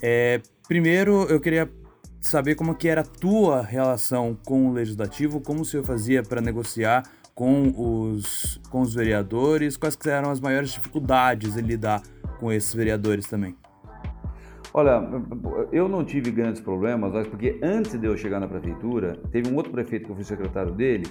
É, 0.00 0.40
primeiro, 0.68 1.24
eu 1.24 1.40
queria 1.40 1.68
saber 2.20 2.54
como 2.54 2.74
que 2.74 2.88
era 2.88 3.02
a 3.02 3.04
tua 3.04 3.60
relação 3.60 4.38
com 4.46 4.68
o 4.68 4.72
legislativo, 4.72 5.40
como 5.40 5.62
o 5.62 5.64
senhor 5.64 5.84
fazia 5.84 6.22
para 6.22 6.40
negociar 6.40 7.02
com 7.34 7.72
os, 7.76 8.60
com 8.70 8.80
os 8.80 8.94
vereadores, 8.94 9.76
quais 9.76 9.98
eram 10.06 10.30
as 10.30 10.40
maiores 10.40 10.70
dificuldades 10.70 11.56
em 11.56 11.62
lidar 11.62 12.02
com 12.38 12.52
esses 12.52 12.72
vereadores 12.72 13.26
também? 13.26 13.56
Olha, 14.72 15.00
eu 15.70 15.88
não 15.88 16.04
tive 16.04 16.30
grandes 16.32 16.60
problemas, 16.60 17.12
mas 17.12 17.26
porque 17.28 17.58
antes 17.62 17.98
de 17.98 18.06
eu 18.06 18.16
chegar 18.16 18.40
na 18.40 18.48
prefeitura, 18.48 19.16
teve 19.30 19.48
um 19.48 19.54
outro 19.54 19.70
prefeito 19.70 20.06
que 20.06 20.10
eu 20.10 20.16
fui 20.16 20.24
secretário 20.24 20.72
dele, 20.72 21.06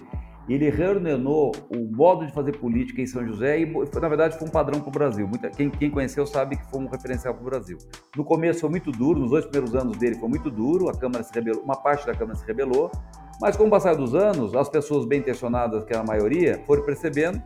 e 0.48 0.54
ele 0.54 0.70
reordenou 0.70 1.54
o 1.70 1.96
modo 1.96 2.26
de 2.26 2.34
fazer 2.34 2.58
política 2.58 3.02
em 3.02 3.08
São 3.08 3.26
José 3.26 3.62
e, 3.62 3.66
na 3.66 4.10
verdade, 4.10 4.38
foi 4.38 4.48
um 4.48 4.52
padrão 4.52 4.82
para 4.82 4.90
o 4.90 4.92
Brasil. 4.92 5.26
Muita, 5.26 5.50
quem, 5.50 5.70
quem, 5.70 5.90
conheceu 5.90 6.26
sabe 6.26 6.58
que 6.58 6.70
foi 6.70 6.82
um 6.82 6.88
referencial 6.88 7.34
para 7.34 7.42
o 7.42 7.46
Brasil. 7.46 7.78
No 8.16 8.26
começo 8.26 8.60
foi 8.60 8.70
muito 8.70 8.92
duro, 8.92 9.20
nos 9.20 9.30
dois 9.30 9.46
primeiros 9.46 9.74
anos 9.74 9.98
dele 9.98 10.16
foi 10.16 10.28
muito 10.28 10.52
duro, 10.52 10.90
a 10.90 10.98
Câmara 10.98 11.24
se 11.24 11.34
rebelou, 11.34 11.64
uma 11.64 11.78
parte 11.78 12.06
da 12.06 12.14
Câmara 12.14 12.38
se 12.38 12.46
rebelou, 12.46 12.92
mas 13.42 13.58
com 13.58 13.66
o 13.66 13.70
passar 13.70 13.96
dos 13.96 14.16
anos, 14.16 14.56
as 14.56 14.70
pessoas 14.70 15.06
bem 15.06 15.20
intencionadas, 15.20 15.84
que 15.84 15.94
era 15.94 16.02
a 16.02 16.06
maioria, 16.06 16.62
foram 16.66 16.84
percebendo 16.84 17.42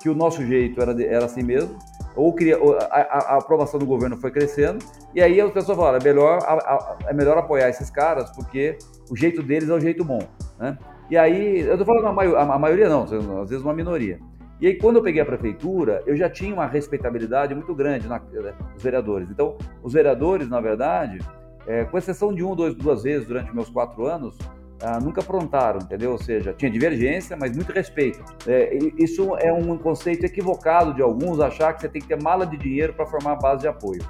que 0.00 0.08
o 0.08 0.14
nosso 0.14 0.44
jeito 0.44 0.80
era, 0.80 1.02
era 1.02 1.24
assim 1.24 1.42
mesmo, 1.42 1.76
ou 2.16 2.34
queria, 2.34 2.58
a, 2.90 3.34
a, 3.34 3.38
aprovação 3.38 3.78
do 3.78 3.86
governo 3.86 4.16
foi 4.16 4.30
crescendo, 4.30 4.84
e 5.14 5.20
aí 5.20 5.40
as 5.40 5.52
pessoas 5.52 5.76
falaram, 5.76 5.98
é 5.98 6.04
melhor, 6.04 6.38
a, 6.42 6.96
é 7.06 7.12
melhor 7.12 7.36
apoiar 7.38 7.68
esses 7.68 7.90
caras, 7.90 8.30
porque 8.30 8.78
o 9.10 9.16
jeito 9.16 9.42
deles 9.42 9.68
é 9.68 9.74
o 9.74 9.80
jeito 9.80 10.04
bom, 10.04 10.20
né? 10.58 10.78
E 11.10 11.16
aí, 11.16 11.60
eu 11.60 11.76
tô 11.76 11.84
falando 11.84 12.06
a, 12.06 12.12
maio, 12.12 12.36
a 12.36 12.58
maioria 12.58 12.88
não, 12.88 13.02
às 13.02 13.50
vezes 13.50 13.64
uma 13.64 13.74
minoria. 13.74 14.20
E 14.60 14.66
aí, 14.68 14.78
quando 14.78 14.96
eu 14.96 15.02
peguei 15.02 15.20
a 15.20 15.24
prefeitura, 15.24 16.02
eu 16.06 16.14
já 16.14 16.30
tinha 16.30 16.54
uma 16.54 16.66
respeitabilidade 16.66 17.52
muito 17.52 17.74
grande 17.74 18.06
na, 18.06 18.20
né, 18.20 18.54
dos 18.74 18.82
vereadores. 18.82 19.28
Então, 19.28 19.56
os 19.82 19.92
vereadores, 19.92 20.48
na 20.48 20.60
verdade, 20.60 21.18
é, 21.66 21.84
com 21.84 21.98
exceção 21.98 22.32
de 22.32 22.44
um, 22.44 22.54
dois, 22.54 22.74
duas 22.76 23.02
vezes 23.02 23.26
durante 23.26 23.52
meus 23.52 23.68
quatro 23.68 24.06
anos, 24.06 24.38
ah, 24.82 24.98
nunca 25.00 25.20
aprontaram, 25.20 25.80
entendeu? 25.80 26.12
Ou 26.12 26.18
seja, 26.18 26.52
tinha 26.52 26.70
divergência, 26.70 27.36
mas 27.36 27.54
muito 27.54 27.72
respeito. 27.72 28.24
É, 28.46 28.76
isso 28.98 29.36
é 29.36 29.52
um 29.52 29.76
conceito 29.76 30.24
equivocado 30.24 30.94
de 30.94 31.02
alguns 31.02 31.40
achar 31.40 31.74
que 31.74 31.82
você 31.82 31.88
tem 31.88 32.00
que 32.00 32.08
ter 32.08 32.20
mala 32.22 32.46
de 32.46 32.56
dinheiro 32.56 32.92
para 32.94 33.06
formar 33.06 33.36
base 33.36 33.62
de 33.62 33.68
apoio. 33.68 34.02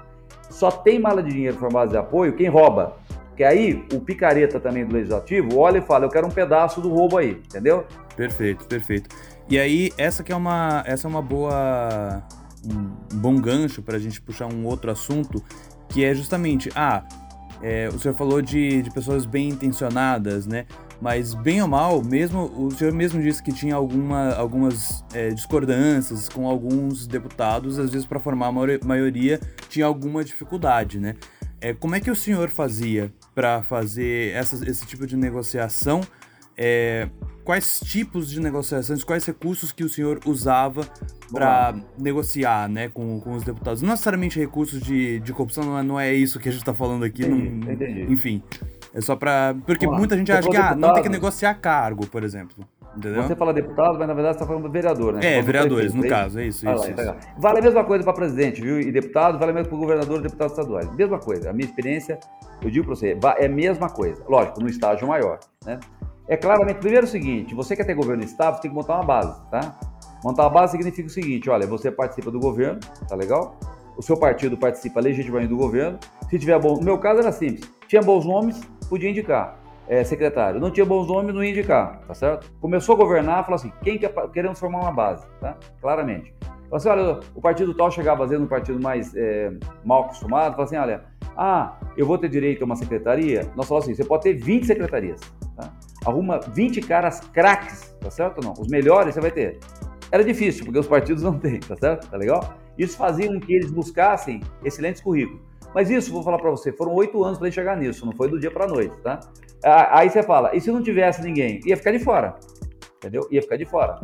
Só 0.49 0.71
tem 0.71 0.99
mala 0.99 1.23
de 1.23 1.31
dinheiro 1.31 1.57
para 1.57 1.69
formar 1.69 1.81
base 1.81 1.93
de 1.93 1.99
apoio 1.99 2.35
quem 2.35 2.49
rouba. 2.49 2.97
Porque 3.29 3.45
aí 3.45 3.87
o 3.93 4.01
picareta 4.01 4.61
também 4.61 4.85
do 4.85 4.95
legislativo 4.95 5.59
olha 5.59 5.79
e 5.79 5.81
fala: 5.81 6.05
eu 6.05 6.11
quero 6.11 6.27
um 6.27 6.31
pedaço 6.31 6.81
do 6.81 6.91
roubo 6.91 7.17
aí, 7.19 7.31
entendeu? 7.31 7.87
Perfeito, 8.17 8.67
perfeito. 8.67 9.09
E 9.49 9.59
aí, 9.59 9.91
essa 9.99 10.23
que 10.23 10.31
é 10.31 10.37
uma, 10.37 10.85
essa 10.87 11.09
é 11.09 11.11
uma 11.11 11.23
boa. 11.23 12.23
um 12.65 13.17
bom 13.17 13.41
gancho 13.41 13.83
para 13.83 13.97
a 13.97 13.99
gente 13.99 14.21
puxar 14.21 14.47
um 14.47 14.65
outro 14.67 14.91
assunto, 14.91 15.43
que 15.89 16.05
é 16.05 16.15
justamente, 16.15 16.71
ah, 16.77 17.03
é, 17.63 17.89
o 17.89 17.99
senhor 17.99 18.15
falou 18.15 18.41
de, 18.41 18.83
de 18.83 18.91
pessoas 18.91 19.27
bem 19.27 19.49
intencionadas, 19.49 20.47
né? 20.47 20.67
Mas 21.01 21.35
bem 21.35 21.63
ou 21.63 21.69
mal, 21.69 22.03
mesmo 22.03 22.45
o 22.57 22.71
senhor 22.71 22.93
mesmo 22.93 23.23
disse 23.23 23.43
que 23.43 23.53
tinha 23.53 23.75
alguma, 23.75 24.35
algumas 24.35 25.05
é, 25.15 25.29
discordâncias 25.31 26.29
com 26.29 26.47
alguns 26.47 27.07
deputados, 27.07 27.79
às 27.79 27.91
vezes 27.91 28.07
para 28.07 28.21
formar 28.21 28.49
a 28.49 28.87
maioria 28.87 29.41
tinha 29.69 29.87
alguma 29.87 30.23
dificuldade, 30.23 30.99
né? 30.99 31.17
É, 31.61 31.75
como 31.75 31.95
é 31.95 32.01
que 32.01 32.11
o 32.11 32.17
senhor 32.17 32.49
fazia 32.49 33.13
para 33.35 33.63
fazer 33.63 34.33
essa, 34.35 34.69
esse 34.69 34.87
tipo 34.87 35.07
de 35.07 35.17
negociação? 35.17 36.01
É, 36.63 37.09
quais 37.43 37.81
tipos 37.81 38.31
de 38.31 38.39
negociações, 38.39 39.03
quais 39.03 39.25
recursos 39.25 39.73
que 39.73 39.83
o 39.83 39.89
senhor 39.89 40.21
usava 40.27 40.87
para 41.33 41.75
negociar 41.99 42.69
né, 42.69 42.91
com, 42.91 43.19
com 43.19 43.33
os 43.33 43.43
deputados? 43.43 43.81
Não 43.81 43.89
necessariamente 43.89 44.39
recursos 44.39 44.79
de, 44.79 45.21
de 45.21 45.33
corrupção, 45.33 45.65
não 45.65 45.79
é, 45.79 45.83
não 45.83 45.99
é 45.99 46.13
isso 46.13 46.39
que 46.39 46.51
a 46.51 46.53
gente 46.53 46.61
está 46.61 46.75
falando 46.75 47.03
aqui. 47.03 47.25
Entendi, 47.25 47.49
não, 47.49 47.73
entendi. 47.73 48.13
Enfim, 48.13 48.43
é 48.93 49.01
só 49.01 49.17
para. 49.17 49.57
Porque 49.65 49.87
muita 49.87 50.19
gente 50.19 50.31
acha 50.31 50.51
que 50.51 50.57
ah, 50.57 50.75
não 50.75 50.93
tem 50.93 51.03
que 51.03 51.09
negociar 51.09 51.55
cargo, 51.55 52.07
por 52.07 52.23
exemplo. 52.23 52.63
Entendeu? 52.95 53.23
Você 53.23 53.37
fala 53.37 53.55
deputado, 53.55 53.99
mas 53.99 54.07
na 54.09 54.15
verdade 54.15 54.37
você 54.37 54.43
está 54.43 54.47
falando 54.47 54.71
vereador, 54.71 55.15
né? 55.15 55.21
É, 55.39 55.41
vereadores, 55.41 55.95
no 55.95 56.05
é 56.05 56.09
caso, 56.09 56.41
é 56.41 56.47
isso. 56.47 56.69
isso, 56.69 56.79
lá, 56.79 56.91
isso. 56.91 57.31
Vale 57.39 57.61
a 57.61 57.63
mesma 57.63 57.85
coisa 57.85 58.05
para 58.05 58.13
presidente, 58.13 58.61
viu? 58.61 58.81
E 58.81 58.91
deputado, 58.91 59.39
vale 59.39 59.53
a 59.53 59.55
mesma 59.55 59.69
para 59.69 59.79
governador 59.79 60.19
e 60.19 60.23
deputado 60.25 60.51
estaduais. 60.51 60.93
Mesma 60.95 61.19
coisa. 61.19 61.51
A 61.51 61.53
minha 61.53 61.67
experiência, 61.67 62.19
eu 62.61 62.69
digo 62.69 62.87
para 62.87 62.97
você, 62.97 63.17
é 63.39 63.47
a 63.47 63.49
mesma 63.49 63.89
coisa. 63.89 64.23
Lógico, 64.29 64.61
no 64.61 64.69
estágio 64.69 65.07
maior, 65.07 65.39
né? 65.65 65.79
É 66.31 66.37
claramente, 66.37 66.79
primeiro 66.79 67.07
é 67.07 67.09
o 67.09 67.11
seguinte, 67.11 67.57
você 67.57 67.75
quer 67.75 67.83
ter 67.83 67.93
governo 67.93 68.23
estável, 68.23 68.55
você 68.55 68.63
tem 68.63 68.71
que 68.71 68.77
montar 68.77 68.95
uma 68.95 69.05
base, 69.05 69.43
tá? 69.51 69.77
Montar 70.23 70.45
uma 70.45 70.51
base 70.51 70.71
significa 70.71 71.09
o 71.09 71.11
seguinte, 71.11 71.51
olha, 71.51 71.67
você 71.67 71.91
participa 71.91 72.31
do 72.31 72.39
governo, 72.39 72.79
tá 73.09 73.17
legal? 73.17 73.59
O 73.97 74.03
seu 74.03 74.17
partido 74.17 74.57
participa 74.57 75.01
legitimamente 75.01 75.49
do 75.49 75.57
governo. 75.57 75.99
Se 76.29 76.39
tiver 76.39 76.57
bom, 76.61 76.77
no 76.77 76.85
meu 76.85 76.99
caso 76.99 77.19
era 77.19 77.33
simples, 77.33 77.69
tinha 77.89 78.01
bons 78.01 78.25
nomes, 78.25 78.61
podia 78.89 79.11
indicar 79.11 79.59
é, 79.89 80.05
secretário. 80.05 80.61
Não 80.61 80.71
tinha 80.71 80.87
bons 80.87 81.09
nomes, 81.09 81.35
não 81.35 81.43
ia 81.43 81.51
indicar, 81.51 82.01
tá 82.07 82.15
certo? 82.15 82.49
Começou 82.61 82.95
a 82.95 82.99
governar, 82.99 83.43
falou 83.43 83.57
assim, 83.57 83.73
quem 83.83 83.99
quer, 83.99 84.15
queremos 84.33 84.61
formar 84.61 84.83
uma 84.83 84.93
base, 84.93 85.27
tá? 85.41 85.57
Claramente. 85.81 86.33
Falou 86.43 86.77
assim, 86.77 86.89
olha, 86.91 87.21
o 87.35 87.41
partido 87.41 87.75
tal 87.75 87.91
chegava 87.91 88.25
vezes 88.25 88.45
um 88.45 88.47
partido 88.47 88.81
mais 88.81 89.13
é, 89.17 89.51
mal 89.85 90.05
acostumado, 90.05 90.53
falou 90.53 90.65
assim, 90.65 90.77
olha, 90.77 91.03
ah, 91.37 91.77
eu 91.97 92.07
vou 92.07 92.17
ter 92.17 92.29
direito 92.29 92.63
a 92.63 92.67
uma 92.67 92.77
secretaria? 92.77 93.51
Nós 93.57 93.67
falamos 93.67 93.89
assim, 93.89 93.97
você 93.97 94.05
pode 94.05 94.23
ter 94.23 94.35
20 94.35 94.65
secretarias, 94.65 95.21
tá? 95.57 95.73
Arruma 96.05 96.41
20 96.41 96.81
caras 96.81 97.21
craques, 97.33 97.95
tá 98.01 98.11
certo 98.11 98.39
ou 98.39 98.45
não? 98.45 98.55
Os 98.59 98.69
melhores 98.69 99.15
você 99.15 99.21
vai 99.21 99.31
ter. 99.31 99.59
Era 100.11 100.25
difícil, 100.25 100.65
porque 100.65 100.79
os 100.79 100.89
partidos 100.89 101.23
não 101.23 101.39
têm, 101.39 101.61
tá 101.61 101.77
certo? 101.77 102.09
Tá 102.11 102.17
legal? 102.17 102.55
Isso 102.77 102.97
fazia 102.97 103.29
com 103.29 103.39
que 103.39 103.55
eles 103.55 103.71
buscassem 103.71 104.41
excelentes 104.65 105.03
currículos. 105.03 105.41
Mas 105.75 105.89
isso, 105.89 106.11
vou 106.11 106.23
falar 106.23 106.39
para 106.39 106.51
você, 106.51 106.73
foram 106.73 106.93
oito 106.95 107.23
anos 107.23 107.39
para 107.39 107.51
chegar 107.51 107.77
nisso, 107.77 108.05
não 108.05 108.13
foi 108.13 108.29
do 108.29 108.41
dia 108.41 108.51
para 108.51 108.67
noite, 108.67 108.95
tá? 109.03 109.21
Aí 109.63 110.11
você 110.11 110.23
fala, 110.23 110.51
e 110.57 110.61
se 110.61 110.73
não 110.73 110.83
tivesse 110.83 111.23
ninguém? 111.23 111.61
Ia 111.65 111.77
ficar 111.77 111.93
de 111.93 112.01
fora, 112.01 112.35
entendeu? 112.97 113.29
Ia 113.31 113.41
ficar 113.43 113.57
de 113.57 113.67
fora. 113.67 114.01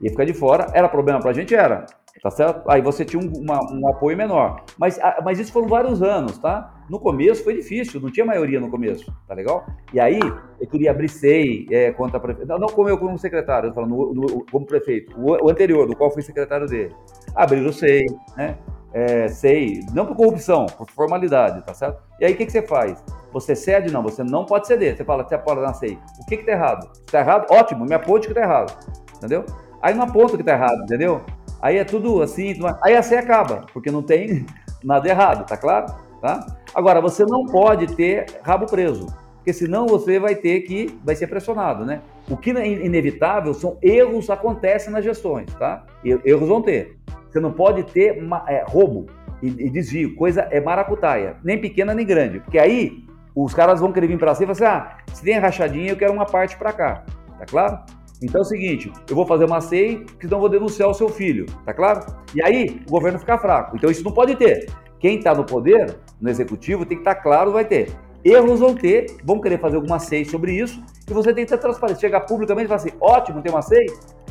Ia 0.00 0.10
ficar 0.10 0.24
de 0.24 0.34
fora, 0.34 0.66
era 0.74 0.88
problema 0.90 1.20
para 1.20 1.30
a 1.30 1.32
gente? 1.32 1.54
Era, 1.54 1.86
tá 2.22 2.30
certo? 2.30 2.68
Aí 2.70 2.80
você 2.80 3.04
tinha 3.04 3.22
um, 3.22 3.30
uma, 3.38 3.60
um 3.72 3.88
apoio 3.88 4.16
menor. 4.16 4.64
Mas, 4.78 4.98
mas 5.24 5.38
isso 5.38 5.52
foram 5.52 5.68
vários 5.68 6.02
anos, 6.02 6.38
tá? 6.38 6.74
No 6.88 7.00
começo 7.00 7.42
foi 7.42 7.54
difícil, 7.54 8.00
não 8.00 8.10
tinha 8.10 8.24
maioria 8.24 8.60
no 8.60 8.70
começo, 8.70 9.12
tá 9.26 9.34
legal? 9.34 9.66
E 9.92 10.00
aí 10.00 10.20
eu 10.60 10.66
queria 10.68 10.90
abrir 10.90 11.08
SEI 11.08 11.66
é, 11.70 11.90
contra 11.92 12.20
prefeito. 12.20 12.48
Não, 12.48 12.58
não 12.58 12.68
como 12.68 12.88
eu 12.88 12.98
como 12.98 13.18
secretário, 13.18 13.70
eu 13.70 13.74
falando 13.74 13.90
no, 13.90 14.14
no, 14.14 14.46
como 14.50 14.66
prefeito. 14.66 15.18
O, 15.18 15.46
o, 15.46 15.50
anterior, 15.50 15.86
do 15.86 15.96
qual 15.96 16.10
fui 16.10 16.22
secretário 16.22 16.66
dele. 16.66 16.94
Abrir 17.34 17.64
o 17.66 17.72
SEI, 17.72 18.04
né? 18.36 18.56
é, 18.96 19.28
sei, 19.28 19.80
não 19.92 20.06
por 20.06 20.16
corrupção, 20.16 20.64
por 20.64 20.90
formalidade, 20.90 21.62
tá 21.66 21.74
certo? 21.74 22.02
E 22.18 22.24
aí 22.24 22.32
o 22.32 22.36
que, 22.36 22.46
que 22.46 22.52
você 22.52 22.62
faz? 22.62 23.04
Você 23.30 23.54
cede? 23.54 23.92
Não, 23.92 24.02
você 24.02 24.24
não 24.24 24.46
pode 24.46 24.66
ceder. 24.66 24.96
Você 24.96 25.04
fala, 25.04 25.22
você 25.22 25.36
pode 25.36 25.60
na 25.60 25.74
SEI. 25.74 25.98
O 26.18 26.24
que 26.24 26.38
que 26.38 26.46
tá 26.46 26.52
errado? 26.52 26.90
Tá 27.10 27.20
errado, 27.20 27.46
ótimo, 27.50 27.84
me 27.84 27.94
aponte 27.94 28.26
que 28.26 28.32
tá 28.32 28.40
errado, 28.40 28.74
entendeu? 29.14 29.44
Aí 29.82 29.92
não 29.92 30.04
aponta 30.04 30.38
que 30.38 30.42
tá 30.42 30.52
errado, 30.52 30.82
entendeu? 30.82 31.20
Aí 31.60 31.76
é 31.78 31.84
tudo 31.84 32.22
assim, 32.22 32.54
aí 32.82 32.94
a 32.94 33.02
SEI 33.02 33.18
acaba, 33.18 33.66
porque 33.72 33.90
não 33.90 34.02
tem 34.02 34.46
nada 34.84 35.08
errado, 35.08 35.46
tá 35.46 35.56
claro? 35.56 35.92
Tá? 36.20 36.46
Agora, 36.74 37.00
você 37.00 37.24
não 37.24 37.46
pode 37.46 37.94
ter 37.94 38.26
rabo 38.42 38.66
preso, 38.66 39.06
porque 39.36 39.52
senão 39.52 39.86
você 39.86 40.18
vai 40.18 40.34
ter 40.34 40.62
que, 40.62 40.98
vai 41.04 41.14
ser 41.14 41.26
pressionado, 41.26 41.84
né? 41.84 42.00
O 42.28 42.36
que 42.36 42.50
é 42.50 42.66
inevitável 42.66 43.54
são 43.54 43.78
erros 43.80 44.28
acontecem 44.28 44.92
nas 44.92 45.04
gestões, 45.04 45.52
tá? 45.54 45.84
Erros 46.04 46.48
vão 46.48 46.60
ter. 46.60 46.98
Você 47.30 47.38
não 47.38 47.52
pode 47.52 47.84
ter 47.84 48.18
é, 48.48 48.64
roubo 48.66 49.06
e, 49.42 49.48
e, 49.48 49.70
desvio, 49.70 50.16
coisa 50.16 50.48
é 50.50 50.60
maracutaia, 50.60 51.36
nem 51.44 51.60
pequena 51.60 51.94
nem 51.94 52.06
grande, 52.06 52.40
porque 52.40 52.58
aí 52.58 53.04
os 53.34 53.52
caras 53.52 53.80
vão 53.80 53.92
querer 53.92 54.06
vir 54.06 54.18
para 54.18 54.34
cima 54.34 54.52
e 54.52 54.54
falar 54.54 54.78
assim: 54.78 54.88
ah, 54.88 55.14
se 55.14 55.22
tem 55.22 55.38
rachadinha, 55.38 55.90
eu 55.90 55.96
quero 55.96 56.12
uma 56.12 56.26
parte 56.26 56.56
para 56.56 56.72
cá, 56.72 57.04
tá 57.38 57.44
claro? 57.46 57.78
Então 58.22 58.40
é 58.40 58.42
o 58.42 58.44
seguinte, 58.44 58.90
eu 59.08 59.14
vou 59.14 59.26
fazer 59.26 59.44
uma 59.44 59.60
SEI, 59.60 60.04
que 60.18 60.26
não 60.26 60.40
vou 60.40 60.48
denunciar 60.48 60.88
o 60.88 60.94
seu 60.94 61.08
filho, 61.08 61.46
tá 61.64 61.74
claro? 61.74 62.00
E 62.34 62.42
aí 62.42 62.80
o 62.86 62.90
governo 62.90 63.18
fica 63.18 63.38
fraco. 63.38 63.76
Então 63.76 63.90
isso 63.90 64.02
não 64.02 64.12
pode 64.12 64.34
ter. 64.36 64.70
Quem 64.98 65.18
está 65.18 65.34
no 65.34 65.44
poder, 65.44 65.96
no 66.20 66.30
executivo, 66.30 66.86
tem 66.86 66.96
que 66.96 67.02
estar 67.02 67.16
tá 67.16 67.20
claro, 67.20 67.52
vai 67.52 67.64
ter. 67.64 67.90
Erros 68.24 68.60
vão 68.60 68.74
ter, 68.74 69.06
vão 69.22 69.40
querer 69.40 69.60
fazer 69.60 69.76
alguma 69.76 69.98
SEI 69.98 70.24
sobre 70.24 70.52
isso, 70.52 70.82
e 71.08 71.12
você 71.12 71.32
tem 71.32 71.44
que 71.44 71.50
ter 71.50 71.58
transparência. 71.58 72.00
Chegar 72.00 72.20
publicamente 72.20 72.64
e 72.64 72.68
falar 72.68 72.80
assim: 72.80 72.92
ótimo, 73.00 73.42
tem 73.42 73.52
uma 73.52 73.62
SEI, 73.62 73.86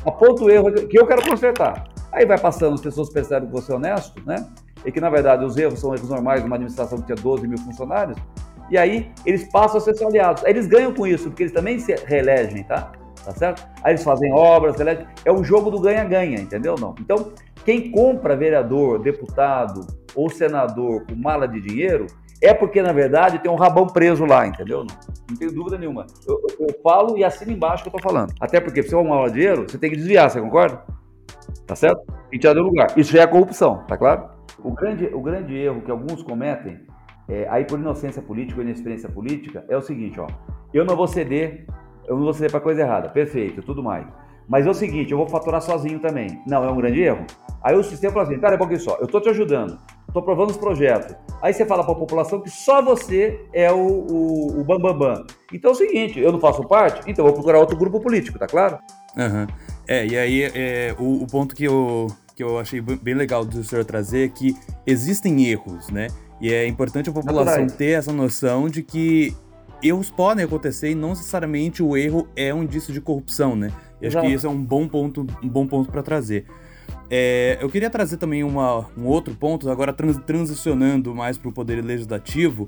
aponta 0.05 0.43
o 0.43 0.49
erro 0.49 0.71
que 0.71 0.99
eu 0.99 1.05
quero 1.05 1.23
consertar. 1.29 1.85
Aí 2.11 2.25
vai 2.25 2.39
passando, 2.39 2.73
as 2.73 2.81
pessoas 2.81 3.09
percebem 3.09 3.47
que 3.47 3.53
você 3.53 3.71
é 3.71 3.75
honesto, 3.75 4.21
né? 4.25 4.47
E 4.83 4.91
que, 4.91 4.99
na 4.99 5.09
verdade, 5.09 5.45
os 5.45 5.57
erros 5.57 5.79
são 5.79 5.93
erros 5.93 6.09
normais 6.09 6.41
de 6.41 6.47
uma 6.47 6.55
administração 6.55 6.99
que 6.99 7.05
tinha 7.05 7.15
12 7.15 7.47
mil 7.47 7.57
funcionários. 7.57 8.17
E 8.69 8.77
aí 8.77 9.11
eles 9.25 9.49
passam 9.51 9.77
a 9.77 9.79
ser 9.79 9.95
seus 9.95 10.09
aliados. 10.09 10.43
Aí 10.43 10.51
eles 10.51 10.67
ganham 10.67 10.93
com 10.93 11.05
isso, 11.05 11.29
porque 11.29 11.43
eles 11.43 11.53
também 11.53 11.79
se 11.79 11.93
reelegem, 12.05 12.63
tá? 12.63 12.91
Tá 13.25 13.31
certo? 13.31 13.67
Aí 13.83 13.93
eles 13.93 14.03
fazem 14.03 14.31
obras, 14.31 14.75
reelegem. 14.75 15.07
É 15.25 15.31
um 15.31 15.43
jogo 15.43 15.71
do 15.71 15.79
ganha-ganha, 15.79 16.39
entendeu? 16.39 16.75
Não. 16.79 16.93
Então, 16.99 17.33
quem 17.65 17.91
compra 17.91 18.35
vereador, 18.35 18.99
deputado 18.99 19.81
ou 20.15 20.29
senador 20.29 21.03
com 21.07 21.15
mala 21.15 21.47
de 21.47 21.59
dinheiro 21.59 22.05
é 22.39 22.53
porque, 22.53 22.81
na 22.83 22.93
verdade, 22.93 23.39
tem 23.39 23.49
um 23.49 23.55
rabão 23.55 23.87
preso 23.87 24.25
lá, 24.25 24.45
entendeu? 24.45 24.85
Não, 24.85 24.95
não 25.27 25.35
tenho 25.35 25.51
dúvida 25.51 25.77
nenhuma. 25.77 26.05
Eu, 26.27 26.39
eu, 26.59 26.67
eu 26.67 26.75
falo 26.83 27.17
e 27.17 27.23
assino 27.23 27.51
embaixo 27.51 27.81
que 27.81 27.89
eu 27.89 27.93
tô 27.93 27.99
falando. 27.99 28.31
Até 28.39 28.59
porque, 28.59 28.83
se 28.83 28.89
você 28.89 28.95
uma 28.95 29.15
mala 29.15 29.27
de 29.27 29.39
dinheiro, 29.39 29.65
você 29.67 29.79
tem 29.79 29.89
que 29.89 29.95
desviar, 29.95 30.29
você 30.29 30.39
concorda? 30.39 30.83
Tá 31.65 31.75
certo? 31.75 32.01
E 32.31 32.37
tirar 32.37 32.53
do 32.53 32.61
lugar. 32.61 32.87
Isso 32.95 33.17
é 33.17 33.25
corrupção, 33.25 33.83
tá 33.87 33.97
claro? 33.97 34.29
O 34.63 34.71
grande, 34.71 35.05
o 35.05 35.21
grande 35.21 35.55
erro 35.55 35.81
que 35.81 35.89
alguns 35.89 36.21
cometem, 36.21 36.79
é, 37.27 37.47
aí 37.49 37.65
por 37.65 37.79
inocência 37.79 38.21
política 38.21 38.59
ou 38.59 38.63
inexperiência 38.63 39.09
política, 39.09 39.65
é 39.67 39.75
o 39.75 39.81
seguinte, 39.81 40.19
ó. 40.19 40.27
Eu 40.71 40.85
não 40.85 40.95
vou 40.95 41.07
ceder, 41.07 41.65
eu 42.07 42.15
não 42.15 42.23
vou 42.23 42.33
ceder 42.33 42.51
pra 42.51 42.59
coisa 42.59 42.81
errada. 42.81 43.09
Perfeito, 43.09 43.61
tudo 43.61 43.83
mais. 43.83 44.05
Mas 44.47 44.65
é 44.67 44.69
o 44.69 44.73
seguinte, 44.73 45.11
eu 45.11 45.17
vou 45.17 45.27
faturar 45.27 45.61
sozinho 45.61 45.99
também. 45.99 46.41
Não, 46.45 46.63
é 46.63 46.69
um 46.69 46.75
grande 46.75 47.01
erro. 47.01 47.25
Aí 47.63 47.75
o 47.75 47.83
sistema 47.83 48.13
fala 48.13 48.27
assim, 48.27 48.39
cara, 48.39 48.53
é 48.53 48.55
um 48.55 48.59
pouquinho 48.59 48.79
só, 48.79 48.97
eu 48.99 49.07
tô 49.07 49.19
te 49.19 49.27
ajudando. 49.29 49.79
estou 50.07 50.21
aprovando 50.21 50.51
os 50.51 50.57
projetos. 50.57 51.15
Aí 51.41 51.51
você 51.51 51.65
fala 51.65 51.83
para 51.83 51.93
a 51.93 51.97
população 51.97 52.39
que 52.39 52.49
só 52.49 52.81
você 52.81 53.39
é 53.51 53.71
o, 53.71 53.77
o, 53.77 54.59
o 54.59 54.63
bambambam. 54.63 55.15
Bam, 55.15 55.15
bam. 55.15 55.25
Então 55.51 55.71
é 55.71 55.73
o 55.73 55.77
seguinte, 55.77 56.19
eu 56.19 56.31
não 56.31 56.39
faço 56.39 56.63
parte, 56.67 57.01
então 57.09 57.25
eu 57.25 57.31
vou 57.31 57.33
procurar 57.33 57.59
outro 57.59 57.75
grupo 57.75 57.99
político, 57.99 58.37
tá 58.37 58.45
claro? 58.45 58.77
Uhum. 59.17 59.47
É, 59.87 60.05
e 60.05 60.17
aí 60.17 60.43
é, 60.43 60.95
o, 60.99 61.23
o, 61.23 61.27
ponto 61.27 61.55
que 61.55 61.63
eu, 61.63 62.07
que 62.35 62.43
eu 62.43 62.59
achei 62.59 62.81
bem 62.81 63.15
legal 63.15 63.43
do 63.43 63.63
senhor 63.63 63.83
trazer 63.83 64.25
é 64.25 64.29
que 64.29 64.55
existem 64.85 65.45
erros, 65.47 65.89
né? 65.89 66.07
E 66.39 66.53
é 66.53 66.67
importante 66.67 67.09
a 67.09 67.13
população 67.13 67.65
ter 67.65 67.97
essa 67.97 68.11
noção 68.11 68.69
de 68.69 68.83
que 68.83 69.35
erros 69.87 70.09
podem 70.09 70.45
acontecer 70.45 70.91
e 70.91 70.95
não 70.95 71.09
necessariamente 71.09 71.81
o 71.81 71.95
erro 71.95 72.27
é 72.35 72.53
um 72.53 72.63
indício 72.63 72.93
de 72.93 73.01
corrupção, 73.01 73.55
né? 73.55 73.71
E 74.01 74.07
acho 74.07 74.19
que 74.19 74.27
esse 74.27 74.45
é 74.45 74.49
um 74.49 74.61
bom 74.61 74.87
ponto, 74.87 75.25
um 75.41 75.49
bom 75.49 75.65
ponto 75.65 75.91
para 75.91 76.03
trazer. 76.03 76.45
É, 77.09 77.57
eu 77.61 77.69
queria 77.69 77.89
trazer 77.89 78.17
também 78.17 78.43
uma, 78.43 78.87
um 78.97 79.05
outro 79.05 79.33
ponto, 79.35 79.69
agora 79.69 79.93
trans, 79.93 80.17
transicionando 80.25 81.13
mais 81.13 81.37
para 81.37 81.49
o 81.49 81.51
poder 81.51 81.83
legislativo, 81.83 82.67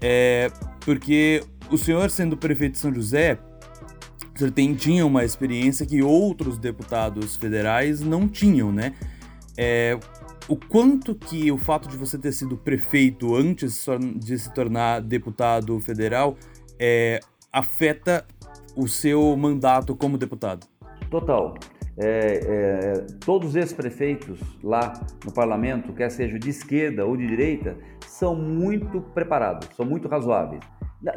é, 0.00 0.50
porque 0.80 1.42
o 1.70 1.78
senhor, 1.78 2.10
sendo 2.10 2.36
prefeito 2.36 2.72
de 2.72 2.78
São 2.78 2.92
José, 2.92 3.38
o 4.34 4.38
senhor 4.38 4.50
tem, 4.52 4.74
tinha 4.74 5.06
uma 5.06 5.24
experiência 5.24 5.86
que 5.86 6.02
outros 6.02 6.58
deputados 6.58 7.36
federais 7.36 8.00
não 8.00 8.28
tinham, 8.28 8.72
né? 8.72 8.94
É, 9.56 9.98
o 10.48 10.56
quanto 10.56 11.14
que 11.14 11.52
o 11.52 11.58
fato 11.58 11.88
de 11.88 11.96
você 11.96 12.18
ter 12.18 12.32
sido 12.32 12.56
prefeito 12.56 13.36
antes 13.36 13.86
de 14.16 14.38
se 14.38 14.52
tornar 14.52 15.00
deputado 15.00 15.78
federal 15.80 16.36
é, 16.78 17.20
afeta 17.52 18.26
o 18.74 18.88
seu 18.88 19.36
mandato 19.36 19.94
como 19.94 20.16
deputado? 20.16 20.66
Total. 21.10 21.54
É, 22.00 22.06
é, 22.06 23.06
todos 23.24 23.56
esses 23.56 23.72
prefeitos 23.72 24.38
lá 24.62 24.92
no 25.24 25.32
parlamento, 25.32 25.92
quer 25.92 26.10
seja 26.10 26.38
de 26.38 26.48
esquerda 26.48 27.04
ou 27.04 27.16
de 27.16 27.26
direita, 27.26 27.76
são 28.06 28.36
muito 28.36 29.00
preparados, 29.00 29.68
são 29.76 29.84
muito 29.84 30.06
razoáveis. 30.06 30.62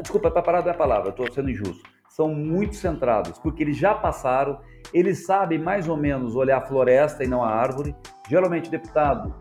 Desculpa, 0.02 0.32
preparado 0.32 0.68
é 0.68 0.72
a 0.72 0.76
palavra, 0.76 1.10
estou 1.10 1.32
sendo 1.32 1.50
injusto. 1.50 1.88
São 2.10 2.34
muito 2.34 2.76
centrados, 2.76 3.40
porque 3.40 3.64
eles 3.64 3.78
já 3.78 3.94
passaram, 3.94 4.60
eles 4.94 5.26
sabem 5.26 5.60
mais 5.60 5.88
ou 5.88 5.98
menos 5.98 6.36
olhar 6.36 6.58
a 6.58 6.62
floresta 6.62 7.24
e 7.24 7.28
não 7.28 7.44
a 7.44 7.50
árvore. 7.50 7.96
Geralmente, 8.30 8.70
deputado 8.70 9.34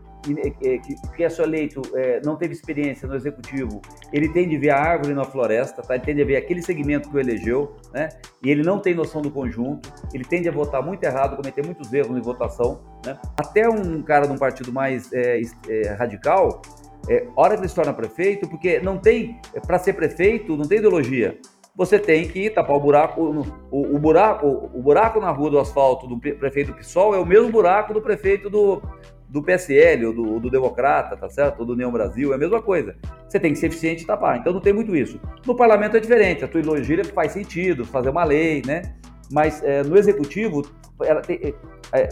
que, 1.16 1.24
é 1.24 1.28
só 1.28 1.44
eleito 1.44 1.80
é, 1.94 2.20
não 2.24 2.36
teve 2.36 2.52
experiência 2.52 3.08
no 3.08 3.14
executivo, 3.14 3.80
ele 4.12 4.28
tem 4.28 4.48
de 4.48 4.58
ver 4.58 4.70
a 4.70 4.78
árvore 4.78 5.14
na 5.14 5.24
floresta, 5.24 5.82
tá? 5.82 5.94
ele 5.94 6.04
tende 6.04 6.22
a 6.22 6.24
ver 6.24 6.36
aquele 6.36 6.62
segmento 6.62 7.08
que 7.08 7.16
o 7.16 7.20
elegeu, 7.20 7.74
né? 7.92 8.08
e 8.42 8.50
ele 8.50 8.62
não 8.62 8.78
tem 8.78 8.94
noção 8.94 9.22
do 9.22 9.30
conjunto, 9.30 9.90
ele 10.12 10.24
tende 10.24 10.48
a 10.48 10.52
votar 10.52 10.82
muito 10.82 11.02
errado, 11.04 11.36
cometer 11.36 11.64
muitos 11.64 11.92
erros 11.92 12.16
em 12.16 12.20
votação. 12.20 12.80
Né? 13.04 13.18
Até 13.38 13.68
um 13.68 14.02
cara 14.02 14.26
de 14.26 14.32
um 14.32 14.38
partido 14.38 14.72
mais 14.72 15.12
é, 15.12 15.40
é, 15.68 15.92
radical, 15.94 16.60
é, 17.08 17.26
hora 17.34 17.54
que 17.54 17.62
ele 17.62 17.68
se 17.68 17.74
torna 17.74 17.92
prefeito, 17.92 18.46
porque 18.48 18.78
não 18.80 18.98
tem, 18.98 19.40
para 19.66 19.78
ser 19.78 19.94
prefeito, 19.94 20.56
não 20.56 20.66
tem 20.66 20.78
ideologia 20.78 21.38
você 21.74 21.98
tem 21.98 22.28
que 22.28 22.50
tapar 22.50 22.76
o 22.76 22.80
buraco, 22.80 23.46
o, 23.70 23.96
o, 23.96 23.98
buraco, 23.98 24.70
o 24.74 24.82
buraco 24.82 25.20
na 25.20 25.30
rua 25.30 25.50
do 25.50 25.58
asfalto 25.58 26.06
do 26.06 26.18
prefeito 26.18 26.72
PSOL 26.72 27.14
é 27.14 27.18
o 27.18 27.26
mesmo 27.26 27.50
buraco 27.50 27.94
do 27.94 28.02
prefeito 28.02 28.50
do, 28.50 28.82
do 29.28 29.42
PSL 29.42 30.06
ou 30.06 30.12
do, 30.12 30.40
do 30.40 30.50
Democrata, 30.50 31.16
tá 31.16 31.28
certo? 31.28 31.60
Ou 31.60 31.66
do 31.66 31.72
União 31.72 31.90
Brasil, 31.90 32.32
é 32.32 32.34
a 32.34 32.38
mesma 32.38 32.60
coisa. 32.60 32.96
Você 33.28 33.38
tem 33.38 33.52
que 33.52 33.58
ser 33.58 33.66
eficiente 33.66 34.02
e 34.02 34.06
tapar. 34.06 34.38
Então 34.38 34.52
não 34.52 34.60
tem 34.60 34.72
muito 34.72 34.94
isso. 34.94 35.20
No 35.46 35.54
parlamento 35.54 35.96
é 35.96 36.00
diferente, 36.00 36.44
a 36.44 36.48
tua 36.48 36.60
ideologia 36.60 37.04
faz 37.04 37.32
sentido, 37.32 37.84
fazer 37.84 38.10
uma 38.10 38.24
lei, 38.24 38.62
né? 38.66 38.94
Mas 39.32 39.62
é, 39.62 39.84
no 39.84 39.96
executivo, 39.96 40.66
ela 41.02 41.20
tem, 41.20 41.54
é, 41.92 42.08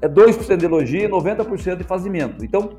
é 0.00 0.08
2% 0.08 0.56
de 0.56 0.64
elogia 0.64 1.04
e 1.04 1.08
90% 1.08 1.76
de 1.76 1.84
fazimento. 1.84 2.44
Então, 2.44 2.76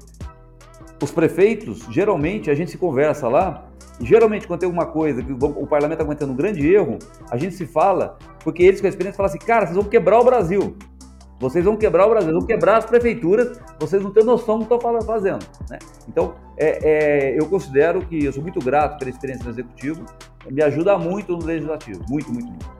os 1.02 1.12
prefeitos, 1.12 1.86
geralmente, 1.92 2.50
a 2.50 2.56
gente 2.56 2.72
se 2.72 2.78
conversa 2.78 3.28
lá, 3.28 3.67
geralmente, 4.02 4.48
quando 4.48 4.60
tem 4.60 4.68
alguma 4.68 4.86
coisa 4.86 5.22
que 5.22 5.32
o 5.32 5.68
parlamento 5.68 6.00
está 6.00 6.06
cometendo 6.06 6.32
um 6.32 6.36
grande 6.36 6.68
erro, 6.68 7.00
a 7.30 7.38
gente 7.38 7.56
se 7.56 7.66
fala, 7.66 8.18
porque 8.44 8.64
eles 8.64 8.80
com 8.80 8.88
a 8.88 8.90
experiência 8.90 9.18
falam 9.18 9.30
assim, 9.30 9.40
cara, 9.40 9.66
vocês 9.66 9.76
vão 9.76 9.86
quebrar 9.86 10.20
o 10.20 10.24
Brasil. 10.24 10.76
Vocês 11.40 11.64
vão 11.64 11.76
quebrar 11.76 12.08
o 12.08 12.10
Brasil, 12.10 12.34
vão 12.34 12.46
quebrar 12.46 12.78
as 12.78 12.86
prefeituras, 12.86 13.60
vocês 13.80 14.02
não 14.02 14.12
têm 14.12 14.24
noção 14.24 14.58
do 14.58 14.66
que 14.66 14.74
estão 14.74 15.02
fazendo. 15.02 15.46
Né? 15.70 15.78
Então, 16.08 16.34
é, 16.58 17.34
é, 17.36 17.40
eu 17.40 17.46
considero 17.46 18.02
que 18.02 18.26
eu 18.26 18.34
sou 18.34 18.42
muito 18.42 18.60
grato 18.60 18.98
pela 18.98 19.12
experiência 19.12 19.44
no 19.46 19.52
Executivo, 19.52 20.04
me 20.50 20.64
ajuda 20.64 20.98
muito 20.98 21.34
no 21.34 21.46
Legislativo, 21.46 22.04
muito, 22.10 22.32
muito, 22.32 22.48
muito. 22.48 22.78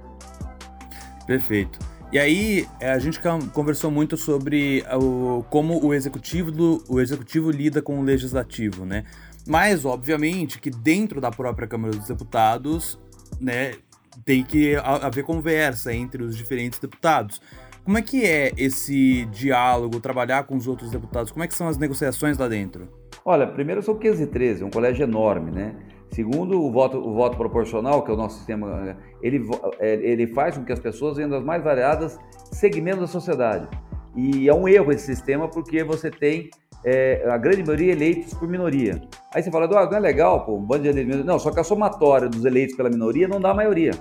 Perfeito. 1.28 1.78
E 2.10 2.18
aí, 2.18 2.66
é, 2.80 2.92
a 2.92 3.00
gente 3.00 3.20
conversou 3.52 3.92
muito 3.92 4.16
sobre 4.16 4.82
o, 4.96 5.44
como 5.50 5.86
o 5.86 5.94
executivo, 5.94 6.82
o 6.88 7.02
executivo 7.02 7.52
lida 7.52 7.82
com 7.82 8.00
o 8.00 8.02
legislativo, 8.02 8.86
né? 8.86 9.04
Mas, 9.48 9.86
obviamente, 9.86 10.60
que 10.60 10.70
dentro 10.70 11.22
da 11.22 11.32
própria 11.32 11.68
Câmara 11.68 11.96
dos 11.96 12.08
Deputados, 12.08 13.00
né, 13.40 13.74
tem 14.26 14.44
que 14.44 14.76
haver 14.76 15.24
conversa 15.24 15.94
entre 15.94 16.24
os 16.24 16.36
diferentes 16.36 16.80
deputados. 16.80 17.42
Como 17.84 17.98
é 17.98 18.02
que 18.02 18.26
é 18.26 18.52
esse 18.58 19.26
diálogo, 19.28 20.00
trabalhar 20.02 20.44
com 20.44 20.56
os 20.56 20.68
outros 20.68 20.92
deputados? 20.92 21.32
Como 21.32 21.44
é 21.44 21.48
que 21.48 21.56
são 21.56 21.68
as 21.70 21.78
negociações 21.78 22.38
lá 22.38 22.48
dentro? 22.48 22.90
Olha, 23.24 23.48
primeiro 23.48 23.82
são 23.82 23.96
513, 23.96 24.64
um 24.64 24.70
colégio 24.70 25.04
enorme, 25.04 25.52
né? 25.52 25.76
Segundo, 26.12 26.62
o 26.62 26.72
voto, 26.72 26.98
o 26.98 27.14
voto 27.14 27.38
proporcional, 27.38 28.02
que 28.04 28.12
é 28.12 28.14
o 28.14 28.18
nosso 28.18 28.38
sistema, 28.38 28.98
ele, 29.22 29.46
é, 29.80 29.94
ele 29.96 30.28
faz 30.28 30.58
com 30.58 30.64
que 30.64 30.72
as 30.72 30.80
pessoas 30.80 31.18
venham 31.18 31.30
das 31.30 31.44
mais 31.44 31.64
variadas 31.64 32.18
segmentos 32.52 33.02
da 33.02 33.08
sociedade. 33.08 33.68
E 34.16 34.48
é 34.50 34.54
um 34.54 34.68
erro 34.68 34.92
esse 34.92 35.06
sistema 35.06 35.48
porque 35.48 35.84
você 35.84 36.10
tem 36.10 36.50
é, 36.90 37.30
a 37.30 37.38
grande 37.38 37.64
maioria 37.64 37.92
eleitos 37.92 38.34
por 38.34 38.48
minoria. 38.48 39.02
Aí 39.34 39.44
você 39.44 39.52
fala, 39.52 39.66
ah, 39.66 39.86
não 39.86 39.98
é 39.98 40.00
legal, 40.00 40.46
pô, 40.46 40.56
um 40.56 40.62
bando 40.62 40.84
de 40.84 40.90
eleitos. 40.90 41.26
Não, 41.26 41.38
só 41.38 41.52
que 41.52 41.60
a 41.60 41.64
somatória 41.64 42.30
dos 42.30 42.46
eleitos 42.46 42.78
pela 42.78 42.90
minoria 42.90 43.28
não 43.28 43.42
dá 43.42 43.52
a 43.52 43.54
maioria. 43.54 43.92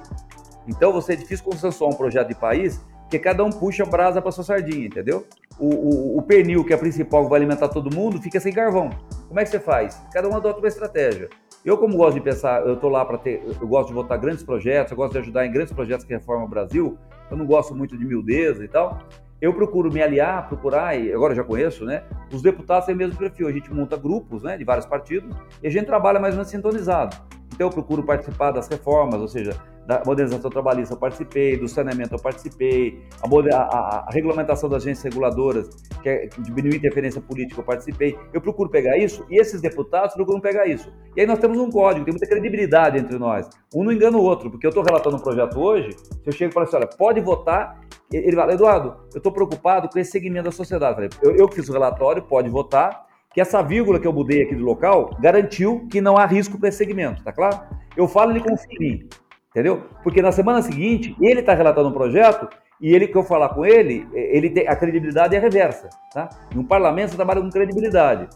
Então 0.68 0.92
você 0.92 1.14
é 1.14 1.16
difícil 1.16 1.44
consensuar 1.44 1.90
um 1.90 1.96
projeto 1.96 2.28
de 2.28 2.36
país 2.36 2.80
porque 3.02 3.18
cada 3.18 3.42
um 3.44 3.50
puxa 3.50 3.82
a 3.82 3.86
brasa 3.86 4.22
para 4.22 4.30
sua 4.30 4.44
sardinha, 4.44 4.86
entendeu? 4.86 5.26
O, 5.58 5.66
o, 5.66 6.18
o, 6.18 6.22
pernil, 6.22 6.64
que 6.64 6.72
é 6.72 6.76
a 6.76 6.78
principal 6.78 7.24
que 7.24 7.30
vai 7.30 7.38
alimentar 7.38 7.68
todo 7.68 7.92
mundo, 7.94 8.20
fica 8.20 8.38
sem 8.38 8.52
carvão. 8.52 8.90
Como 9.26 9.38
é 9.40 9.44
que 9.44 9.50
você 9.50 9.60
faz? 9.60 10.00
Cada 10.12 10.28
um 10.28 10.36
adota 10.36 10.58
uma 10.58 10.68
estratégia. 10.68 11.28
Eu, 11.64 11.78
como 11.78 11.96
gosto 11.96 12.14
de 12.14 12.20
pensar, 12.20 12.64
eu 12.66 12.74
estou 12.74 12.90
lá 12.90 13.04
para 13.04 13.18
ter, 13.18 13.42
eu 13.60 13.66
gosto 13.66 13.88
de 13.88 13.94
votar 13.94 14.18
grandes 14.18 14.44
projetos, 14.44 14.92
eu 14.92 14.96
gosto 14.96 15.12
de 15.12 15.18
ajudar 15.18 15.46
em 15.46 15.52
grandes 15.52 15.72
projetos 15.72 16.04
que 16.04 16.12
reformam 16.12 16.46
o 16.46 16.48
Brasil, 16.48 16.96
eu 17.30 17.36
não 17.36 17.46
gosto 17.46 17.74
muito 17.74 17.96
de 17.96 18.04
miudeza 18.04 18.64
e 18.64 18.68
tal. 18.68 18.98
Eu 19.40 19.52
procuro 19.52 19.92
me 19.92 20.02
aliar, 20.02 20.48
procurar, 20.48 20.98
e 20.98 21.12
agora 21.12 21.34
já 21.34 21.44
conheço, 21.44 21.84
né? 21.84 22.04
Os 22.32 22.40
deputados 22.40 22.86
têm 22.86 22.94
o 22.94 22.98
mesmo 22.98 23.16
perfil. 23.16 23.46
A 23.48 23.52
gente 23.52 23.72
monta 23.72 23.96
grupos, 23.96 24.42
né, 24.42 24.56
de 24.56 24.64
vários 24.64 24.86
partidos, 24.86 25.36
e 25.62 25.66
a 25.66 25.70
gente 25.70 25.86
trabalha 25.86 26.18
mais 26.18 26.34
ou 26.34 26.38
menos 26.38 26.50
sintonizado. 26.50 27.16
Então 27.54 27.66
eu 27.66 27.70
procuro 27.70 28.02
participar 28.02 28.50
das 28.50 28.68
reformas, 28.68 29.20
ou 29.20 29.28
seja, 29.28 29.54
da 29.86 30.02
modernização 30.04 30.50
trabalhista 30.50 30.94
eu 30.94 30.98
participei, 30.98 31.56
do 31.56 31.68
saneamento 31.68 32.14
eu 32.14 32.18
participei, 32.18 33.00
a, 33.22 33.56
a, 33.56 34.06
a 34.08 34.10
regulamentação 34.10 34.68
das 34.68 34.82
agências 34.82 35.04
reguladoras, 35.04 35.68
que, 36.02 36.08
é, 36.08 36.26
que 36.26 36.42
diminui 36.42 36.74
a 36.74 36.76
interferência 36.76 37.20
política, 37.20 37.60
eu 37.60 37.64
participei. 37.64 38.18
Eu 38.32 38.40
procuro 38.40 38.68
pegar 38.68 38.98
isso 38.98 39.24
e 39.30 39.40
esses 39.40 39.60
deputados 39.60 40.14
procuram 40.14 40.40
pegar 40.40 40.66
isso. 40.66 40.92
E 41.16 41.20
aí 41.20 41.26
nós 41.26 41.38
temos 41.38 41.58
um 41.58 41.70
código, 41.70 42.04
tem 42.04 42.12
muita 42.12 42.26
credibilidade 42.26 42.98
entre 42.98 43.16
nós. 43.16 43.48
Um 43.74 43.84
não 43.84 43.92
engana 43.92 44.18
o 44.18 44.22
outro, 44.22 44.50
porque 44.50 44.66
eu 44.66 44.70
estou 44.70 44.82
relatando 44.82 45.16
um 45.16 45.20
projeto 45.20 45.58
hoje, 45.58 45.92
se 45.92 46.26
eu 46.26 46.32
chego 46.32 46.50
e 46.50 46.54
falo 46.54 46.66
assim, 46.66 46.76
olha, 46.76 46.88
pode 46.88 47.20
votar, 47.20 47.80
ele 48.12 48.34
fala, 48.34 48.52
Eduardo, 48.52 48.96
eu 49.14 49.18
estou 49.18 49.30
preocupado 49.30 49.88
com 49.88 49.98
esse 49.98 50.10
segmento 50.10 50.44
da 50.46 50.52
sociedade. 50.52 51.08
Eu, 51.22 51.36
eu 51.36 51.48
que 51.48 51.56
fiz 51.56 51.68
o 51.68 51.72
relatório, 51.72 52.22
pode 52.22 52.48
votar, 52.48 53.06
que 53.32 53.40
essa 53.40 53.62
vírgula 53.62 54.00
que 54.00 54.06
eu 54.06 54.12
mudei 54.12 54.42
aqui 54.42 54.54
do 54.54 54.64
local 54.64 55.10
garantiu 55.20 55.86
que 55.90 56.00
não 56.00 56.16
há 56.16 56.24
risco 56.24 56.58
para 56.58 56.70
esse 56.70 56.78
segmento, 56.78 57.22
tá 57.22 57.32
claro? 57.32 57.60
Eu 57.96 58.08
falo, 58.08 58.32
ele 58.32 58.40
confia 58.40 58.76
em 58.76 58.78
mim 58.78 59.08
entendeu? 59.56 59.84
Porque 60.02 60.20
na 60.20 60.30
semana 60.30 60.60
seguinte, 60.60 61.16
ele 61.18 61.40
está 61.40 61.54
relatando 61.54 61.88
um 61.88 61.92
projeto 61.92 62.46
e 62.78 62.94
ele 62.94 63.08
que 63.08 63.16
eu 63.16 63.22
falar 63.22 63.48
com 63.48 63.64
ele, 63.64 64.06
ele 64.12 64.50
tem, 64.50 64.68
a 64.68 64.76
credibilidade 64.76 65.34
é 65.34 65.38
reversa, 65.38 65.88
tá? 66.12 66.28
No 66.54 66.62
parlamento 66.62 67.10
você 67.10 67.16
trabalha 67.16 67.40
com 67.40 67.48
credibilidade. 67.48 68.28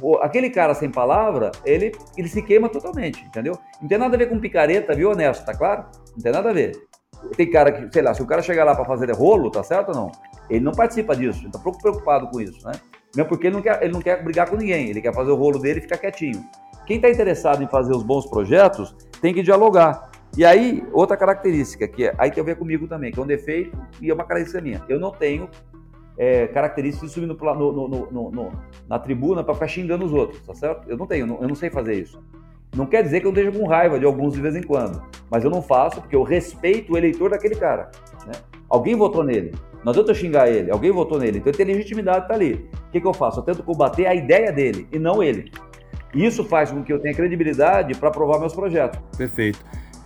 O, 0.00 0.18
aquele 0.18 0.50
cara 0.50 0.74
sem 0.74 0.88
palavra, 0.88 1.50
ele, 1.64 1.90
ele 2.16 2.28
se 2.28 2.40
queima 2.42 2.68
totalmente, 2.68 3.24
entendeu? 3.24 3.58
Não 3.82 3.88
tem 3.88 3.98
nada 3.98 4.14
a 4.14 4.18
ver 4.18 4.28
com 4.28 4.38
picareta, 4.38 4.94
viu, 4.94 5.10
honesto, 5.10 5.44
tá 5.44 5.52
claro? 5.52 5.86
Não 6.14 6.22
tem 6.22 6.30
nada 6.30 6.50
a 6.50 6.52
ver. 6.52 6.76
Tem 7.36 7.50
cara 7.50 7.72
que, 7.72 7.92
sei 7.92 8.02
lá, 8.02 8.14
se 8.14 8.22
o 8.22 8.26
cara 8.26 8.40
chegar 8.40 8.62
lá 8.62 8.76
para 8.76 8.84
fazer 8.84 9.10
rolo, 9.10 9.50
tá 9.50 9.64
certo 9.64 9.88
ou 9.88 9.94
não? 9.96 10.12
Ele 10.48 10.60
não 10.60 10.70
participa 10.70 11.16
disso, 11.16 11.42
ele 11.42 11.50
tá 11.50 11.58
pouco 11.58 11.82
preocupado 11.82 12.28
com 12.28 12.40
isso, 12.40 12.64
né? 12.64 12.74
Mesmo 13.16 13.28
porque 13.28 13.48
ele 13.48 13.56
não, 13.56 13.62
quer, 13.62 13.82
ele 13.82 13.92
não 13.92 14.00
quer 14.00 14.22
brigar 14.22 14.48
com 14.48 14.54
ninguém, 14.54 14.90
ele 14.90 15.00
quer 15.00 15.12
fazer 15.12 15.32
o 15.32 15.34
rolo 15.34 15.58
dele 15.58 15.80
e 15.80 15.82
ficar 15.82 15.98
quietinho. 15.98 16.44
Quem 16.86 16.96
está 16.96 17.10
interessado 17.10 17.64
em 17.64 17.66
fazer 17.66 17.90
os 17.92 18.04
bons 18.04 18.26
projetos 18.26 18.94
tem 19.20 19.34
que 19.34 19.42
dialogar. 19.42 20.07
E 20.36 20.44
aí, 20.44 20.86
outra 20.92 21.16
característica, 21.16 21.88
que 21.88 22.06
é, 22.06 22.14
aí 22.18 22.30
tem 22.30 22.42
a 22.42 22.46
ver 22.46 22.56
comigo 22.56 22.86
também, 22.86 23.10
que 23.10 23.18
é 23.18 23.22
um 23.22 23.26
defeito 23.26 23.76
e 24.00 24.10
é 24.10 24.14
uma 24.14 24.24
característica 24.24 24.60
minha. 24.60 24.82
Eu 24.88 25.00
não 25.00 25.10
tenho 25.10 25.48
é, 26.16 26.46
características 26.48 27.08
de 27.10 27.14
subir 27.14 27.26
no, 27.26 27.34
no, 27.34 27.88
no, 28.10 28.30
no 28.30 28.52
na 28.88 28.98
tribuna 28.98 29.44
para 29.44 29.54
ficar 29.54 29.68
xingando 29.68 30.04
os 30.04 30.12
outros, 30.12 30.40
tá 30.42 30.54
certo? 30.54 30.88
Eu 30.88 30.96
não 30.96 31.06
tenho, 31.06 31.38
eu 31.40 31.48
não 31.48 31.54
sei 31.54 31.70
fazer 31.70 31.94
isso. 31.94 32.22
Não 32.76 32.86
quer 32.86 33.02
dizer 33.02 33.20
que 33.20 33.26
eu 33.26 33.30
esteja 33.30 33.50
com 33.50 33.66
raiva 33.66 33.98
de 33.98 34.04
alguns 34.04 34.34
de 34.34 34.40
vez 34.40 34.54
em 34.54 34.62
quando, 34.62 35.02
mas 35.30 35.42
eu 35.42 35.50
não 35.50 35.62
faço 35.62 36.00
porque 36.00 36.14
eu 36.14 36.22
respeito 36.22 36.92
o 36.92 36.98
eleitor 36.98 37.30
daquele 37.30 37.54
cara. 37.54 37.90
Né? 38.26 38.32
Alguém 38.68 38.94
votou 38.94 39.24
nele, 39.24 39.54
não 39.84 39.90
adianta 39.90 40.10
eu 40.10 40.14
xingar 40.14 40.50
ele, 40.50 40.70
alguém 40.70 40.90
votou 40.90 41.18
nele, 41.18 41.38
então 41.38 41.50
ele 41.50 41.56
tem 41.56 41.66
legitimidade 41.66 42.26
para 42.26 42.36
ali. 42.36 42.68
O 42.88 42.90
que, 42.90 43.00
que 43.00 43.06
eu 43.06 43.14
faço? 43.14 43.40
Eu 43.40 43.44
tento 43.44 43.62
combater 43.62 44.06
a 44.06 44.14
ideia 44.14 44.52
dele 44.52 44.86
e 44.92 44.98
não 44.98 45.22
ele. 45.22 45.50
Isso 46.14 46.44
faz 46.44 46.70
com 46.70 46.82
que 46.82 46.92
eu 46.92 46.98
tenha 46.98 47.14
credibilidade 47.14 47.94
para 47.94 48.08
aprovar 48.08 48.38
meus 48.38 48.54
projetos. 48.54 49.00
Perfeito. 49.16 49.58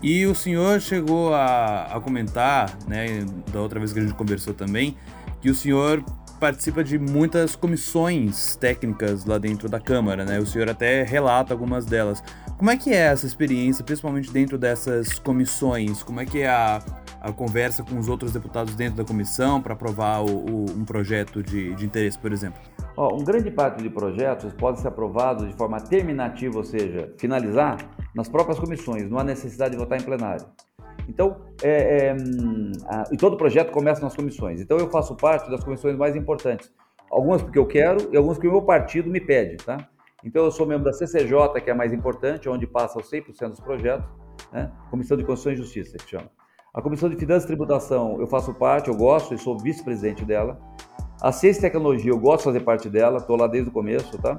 E 0.03 0.27
o 0.27 0.35
senhor 0.35 0.81
chegou 0.81 1.33
a, 1.33 1.85
a 1.85 2.01
comentar, 2.01 2.77
né, 2.89 3.25
da 3.53 3.61
outra 3.61 3.79
vez 3.79 3.93
que 3.93 4.01
a 4.01 4.03
gente 4.03 4.15
conversou 4.15 4.53
também, 4.53 4.97
que 5.41 5.49
o 5.49 5.55
senhor 5.55 6.05
participa 6.41 6.83
de 6.83 6.99
muitas 6.99 7.55
comissões 7.55 8.57
técnicas 8.57 9.25
lá 9.25 9.39
dentro 9.39 9.69
da 9.69 9.79
Câmara, 9.79 10.25
né? 10.25 10.41
O 10.41 10.47
senhor 10.47 10.69
até 10.69 11.05
relata 11.05 11.55
algumas 11.55 11.87
delas. 11.87 12.21
Como 12.59 12.69
é 12.69 12.77
que 12.77 12.91
é 12.91 12.97
essa 12.97 13.27
experiência, 13.27 13.85
principalmente 13.85 14.29
dentro 14.33 14.59
dessas 14.59 15.21
comissões? 15.21 16.03
Como 16.03 16.21
é 16.21 16.27
que 16.27 16.41
é 16.41 16.49
a, 16.49 16.83
a 17.21 17.33
conversa 17.33 17.85
com 17.85 17.97
os 17.97 18.09
outros 18.09 18.33
deputados 18.33 18.75
dentro 18.75 18.97
da 18.97 19.05
comissão 19.05 19.63
para 19.63 19.75
aprovar 19.75 20.21
o, 20.21 20.31
o, 20.31 20.71
um 20.73 20.85
projeto 20.85 21.45
de, 21.45 21.77
de 21.77 21.85
interesse, 21.85 22.19
por 22.19 22.33
exemplo? 22.33 22.61
Oh, 22.97 23.15
um 23.15 23.25
grande 23.25 23.51
parte 23.51 23.83
de 23.83 23.89
projetos 23.89 24.53
pode 24.53 24.81
ser 24.81 24.89
aprovado 24.89 25.47
de 25.47 25.55
forma 25.55 25.81
terminativa, 25.81 26.59
ou 26.59 26.65
seja, 26.65 27.13
finalizar 27.19 27.79
nas 28.15 28.29
próprias 28.29 28.59
comissões, 28.59 29.09
não 29.09 29.19
há 29.19 29.25
necessidade 29.25 29.73
de 29.73 29.79
votar 29.79 29.99
em 29.99 30.03
plenário. 30.03 30.45
Então, 31.09 31.41
é, 31.63 32.09
é, 32.09 32.17
a, 32.87 33.05
e 33.11 33.17
todo 33.17 33.37
projeto 33.37 33.73
começa 33.73 34.03
nas 34.03 34.15
comissões. 34.15 34.61
Então, 34.61 34.77
eu 34.77 34.91
faço 34.91 35.17
parte 35.17 35.51
das 35.51 35.65
comissões 35.65 35.97
mais 35.97 36.15
importantes. 36.15 36.71
Algumas 37.11 37.43
porque 37.43 37.59
eu 37.59 37.67
quero 37.67 38.13
e 38.13 38.17
algumas 38.17 38.37
porque 38.37 38.49
o 38.49 38.53
meu 38.53 38.63
partido 38.63 39.11
me 39.11 39.21
pede, 39.21 39.57
tá? 39.57 39.89
Então, 40.25 40.45
eu 40.45 40.51
sou 40.51 40.67
membro 40.67 40.85
da 40.85 40.93
CCJ, 40.93 41.61
que 41.63 41.71
é 41.71 41.73
a 41.73 41.77
mais 41.77 41.93
importante, 41.93 42.49
onde 42.49 42.67
passa 42.67 43.01
100% 43.01 43.49
dos 43.49 43.61
projetos, 43.61 44.09
né? 44.53 44.71
Comissão 44.91 45.17
de 45.17 45.25
Constituição 45.25 45.53
e 45.53 45.57
Justiça, 45.57 45.97
que 45.97 46.11
chama. 46.11 46.31
A 46.75 46.81
Comissão 46.81 47.11
de 47.11 47.17
Finanças 47.17 47.45
e 47.45 47.47
Tributação, 47.49 48.19
eu 48.19 48.27
faço 48.27 48.55
parte, 48.55 48.89
eu 48.89 48.97
gosto 48.97 49.35
e 49.35 49.39
sou 49.39 49.59
vice-presidente 49.59 50.25
dela. 50.25 50.59
A 51.23 51.31
Ciência 51.31 51.61
e 51.61 51.63
Tecnologia, 51.63 52.11
eu 52.11 52.19
gosto 52.19 52.39
de 52.39 52.45
fazer 52.45 52.61
parte 52.61 52.91
dela, 52.91 53.19
estou 53.19 53.37
lá 53.37 53.47
desde 53.47 53.71
o 53.71 53.73
começo, 53.73 54.19
tá? 54.19 54.37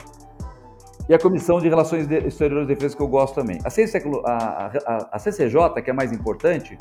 e 1.08 1.13
a 1.13 1.19
Comissão 1.19 1.60
de 1.60 1.67
Relações 1.67 2.10
Exteriores 2.10 2.65
e 2.69 2.74
Defesa, 2.76 2.96
que 2.96 3.02
eu 3.02 3.08
gosto 3.08 3.36
também. 3.36 3.60
A, 3.63 4.30
a, 4.30 4.65
a, 4.65 5.10
a 5.12 5.19
CCJ, 5.19 5.82
que 5.84 5.89
é 5.89 5.93
mais 5.93 6.12
importante, 6.12 6.78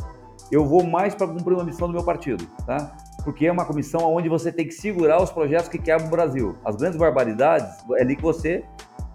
eu 0.51 0.65
vou 0.65 0.85
mais 0.85 1.15
para 1.15 1.27
cumprir 1.27 1.55
uma 1.55 1.65
missão 1.65 1.89
do 1.89 1.95
meu 1.95 2.05
partido, 2.05 2.47
tá? 2.67 2.97
Porque 3.25 3.47
é 3.47 3.53
uma 3.53 3.65
comissão 3.65 4.01
onde 4.13 4.29
você 4.29 4.53
tem 4.53 4.67
que 4.67 4.75
segurar 4.75 5.23
os 5.23 5.31
projetos 5.31 5.69
que 5.69 5.79
quebram 5.79 6.07
o 6.07 6.11
Brasil. 6.11 6.57
As 6.65 6.77
grandes 6.77 6.99
barbaridades, 6.99 7.69
é 7.97 8.03
ali 8.03 8.17
que 8.17 8.23
você 8.23 8.65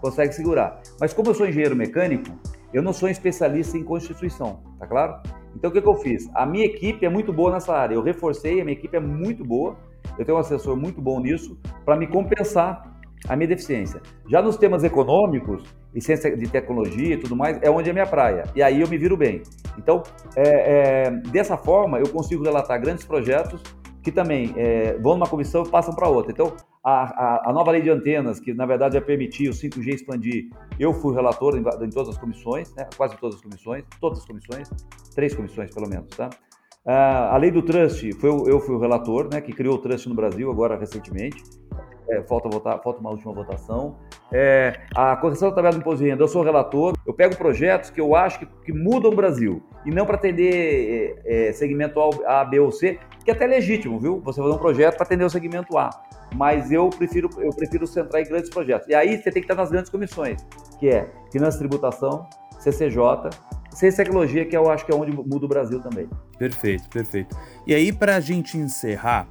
consegue 0.00 0.34
segurar. 0.34 0.80
Mas 1.00 1.12
como 1.12 1.30
eu 1.30 1.34
sou 1.34 1.46
engenheiro 1.46 1.76
mecânico, 1.76 2.30
eu 2.72 2.82
não 2.82 2.92
sou 2.92 3.08
especialista 3.08 3.76
em 3.76 3.84
Constituição, 3.84 4.60
tá 4.78 4.86
claro? 4.86 5.20
Então 5.54 5.70
o 5.70 5.72
que, 5.72 5.80
que 5.80 5.88
eu 5.88 5.96
fiz? 5.96 6.28
A 6.34 6.44
minha 6.44 6.66
equipe 6.66 7.04
é 7.04 7.08
muito 7.08 7.32
boa 7.32 7.52
nessa 7.52 7.74
área. 7.74 7.94
Eu 7.94 8.02
reforcei, 8.02 8.60
a 8.60 8.64
minha 8.64 8.76
equipe 8.76 8.96
é 8.96 9.00
muito 9.00 9.44
boa. 9.44 9.76
Eu 10.18 10.24
tenho 10.24 10.36
um 10.36 10.40
assessor 10.40 10.76
muito 10.76 11.00
bom 11.00 11.20
nisso 11.20 11.58
para 11.84 11.96
me 11.96 12.06
compensar 12.06 12.98
a 13.26 13.36
minha 13.36 13.48
deficiência. 13.48 14.00
Já 14.28 14.42
nos 14.42 14.56
temas 14.56 14.84
econômicos 14.84 15.64
e 15.94 16.00
ciência 16.00 16.36
de 16.36 16.48
tecnologia 16.48 17.14
e 17.14 17.18
tudo 17.18 17.34
mais, 17.34 17.58
é 17.62 17.70
onde 17.70 17.90
é 17.90 17.92
minha 17.92 18.06
praia. 18.06 18.44
E 18.54 18.62
aí 18.62 18.80
eu 18.80 18.88
me 18.88 18.98
viro 18.98 19.16
bem. 19.16 19.42
Então, 19.76 20.02
é, 20.36 21.06
é, 21.06 21.10
dessa 21.10 21.56
forma, 21.56 21.98
eu 21.98 22.08
consigo 22.08 22.44
relatar 22.44 22.80
grandes 22.80 23.04
projetos 23.04 23.62
que 24.02 24.12
também 24.12 24.54
é, 24.56 24.96
vão 24.98 25.14
numa 25.14 25.26
comissão 25.26 25.64
e 25.64 25.68
passam 25.68 25.94
para 25.94 26.08
outra. 26.08 26.32
Então, 26.32 26.54
a, 26.84 27.02
a, 27.02 27.50
a, 27.50 27.52
nova 27.52 27.72
lei 27.72 27.82
de 27.82 27.90
antenas, 27.90 28.38
que 28.40 28.54
na 28.54 28.64
verdade 28.64 28.96
vai 28.96 29.04
permitir 29.04 29.48
o 29.48 29.52
5G 29.52 29.88
expandir, 29.88 30.48
eu 30.78 30.94
fui 30.94 31.14
relator 31.14 31.56
em, 31.56 31.60
em 31.60 31.90
todas 31.90 32.10
as 32.10 32.18
comissões, 32.18 32.72
né? 32.74 32.88
quase 32.96 33.16
todas 33.18 33.36
as 33.36 33.42
comissões, 33.42 33.84
todas 34.00 34.20
as 34.20 34.24
comissões, 34.24 34.70
três 35.14 35.34
comissões 35.34 35.74
pelo 35.74 35.88
menos, 35.88 36.08
tá? 36.16 36.30
A 36.92 37.36
lei 37.36 37.50
do 37.50 37.62
trust, 37.62 38.12
foi, 38.14 38.30
eu 38.30 38.60
fui 38.60 38.74
o 38.74 38.78
relator, 38.78 39.28
né, 39.32 39.40
que 39.40 39.52
criou 39.52 39.74
o 39.74 39.78
trust 39.78 40.08
no 40.08 40.14
Brasil 40.14 40.50
agora 40.50 40.76
recentemente 40.76 41.42
é, 42.08 42.22
falta, 42.22 42.48
votar, 42.48 42.80
falta 42.82 43.00
uma 43.00 43.10
última 43.10 43.32
votação. 43.32 43.96
É, 44.32 44.80
a 44.94 45.16
correção 45.16 45.50
da 45.50 45.56
tabela 45.56 45.74
do 45.74 45.80
imposto 45.80 46.02
de 46.02 46.10
renda, 46.10 46.22
eu 46.22 46.28
sou 46.28 46.42
relator, 46.42 46.94
eu 47.06 47.12
pego 47.12 47.36
projetos 47.36 47.90
que 47.90 48.00
eu 48.00 48.16
acho 48.16 48.40
que, 48.40 48.46
que 48.64 48.72
mudam 48.72 49.12
o 49.12 49.14
Brasil, 49.14 49.62
e 49.84 49.90
não 49.90 50.06
para 50.06 50.16
atender 50.16 51.20
é, 51.24 51.48
é, 51.48 51.52
segmento 51.52 52.00
A, 52.26 52.44
B 52.44 52.58
ou 52.60 52.72
C, 52.72 52.98
que 53.24 53.30
é 53.30 53.34
até 53.34 53.46
legítimo, 53.46 53.98
viu? 53.98 54.20
Você 54.20 54.40
fazer 54.40 54.54
um 54.54 54.58
projeto 54.58 54.96
para 54.96 55.04
atender 55.04 55.24
o 55.24 55.30
segmento 55.30 55.76
A. 55.76 55.90
Mas 56.34 56.70
eu 56.70 56.90
prefiro, 56.90 57.28
eu 57.38 57.50
prefiro 57.50 57.86
centrar 57.86 58.22
em 58.22 58.26
grandes 58.26 58.50
projetos. 58.50 58.86
E 58.88 58.94
aí 58.94 59.16
você 59.16 59.30
tem 59.30 59.42
que 59.42 59.50
estar 59.50 59.54
nas 59.54 59.70
grandes 59.70 59.90
comissões, 59.90 60.44
que 60.78 60.88
é 60.88 61.08
Finanças 61.30 61.56
e 61.56 61.58
Tributação, 61.60 62.26
CCJ, 62.58 63.30
Ciência 63.70 64.02
e 64.02 64.04
Tecnologia, 64.04 64.44
que 64.44 64.56
eu 64.56 64.70
acho 64.70 64.84
que 64.84 64.92
é 64.92 64.94
onde 64.94 65.12
muda 65.12 65.46
o 65.46 65.48
Brasil 65.48 65.80
também. 65.80 66.08
Perfeito, 66.38 66.88
perfeito. 66.88 67.36
E 67.66 67.74
aí, 67.74 67.92
para 67.92 68.16
a 68.16 68.20
gente 68.20 68.56
encerrar, 68.56 69.26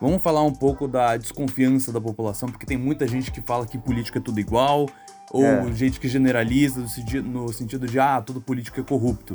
Vamos 0.00 0.22
falar 0.22 0.42
um 0.42 0.52
pouco 0.52 0.86
da 0.86 1.16
desconfiança 1.16 1.90
da 1.90 1.98
população, 1.98 2.50
porque 2.50 2.66
tem 2.66 2.76
muita 2.76 3.06
gente 3.06 3.30
que 3.30 3.40
fala 3.40 3.66
que 3.66 3.78
política 3.78 4.18
é 4.18 4.22
tudo 4.22 4.38
igual, 4.38 4.86
ou 5.32 5.42
é. 5.42 5.72
gente 5.72 5.98
que 5.98 6.08
generaliza 6.08 6.80
no 6.80 6.88
sentido, 6.88 7.26
no 7.26 7.48
sentido 7.48 7.86
de, 7.86 7.98
ah, 7.98 8.20
todo 8.20 8.40
político 8.40 8.78
é 8.78 8.82
corrupto. 8.82 9.34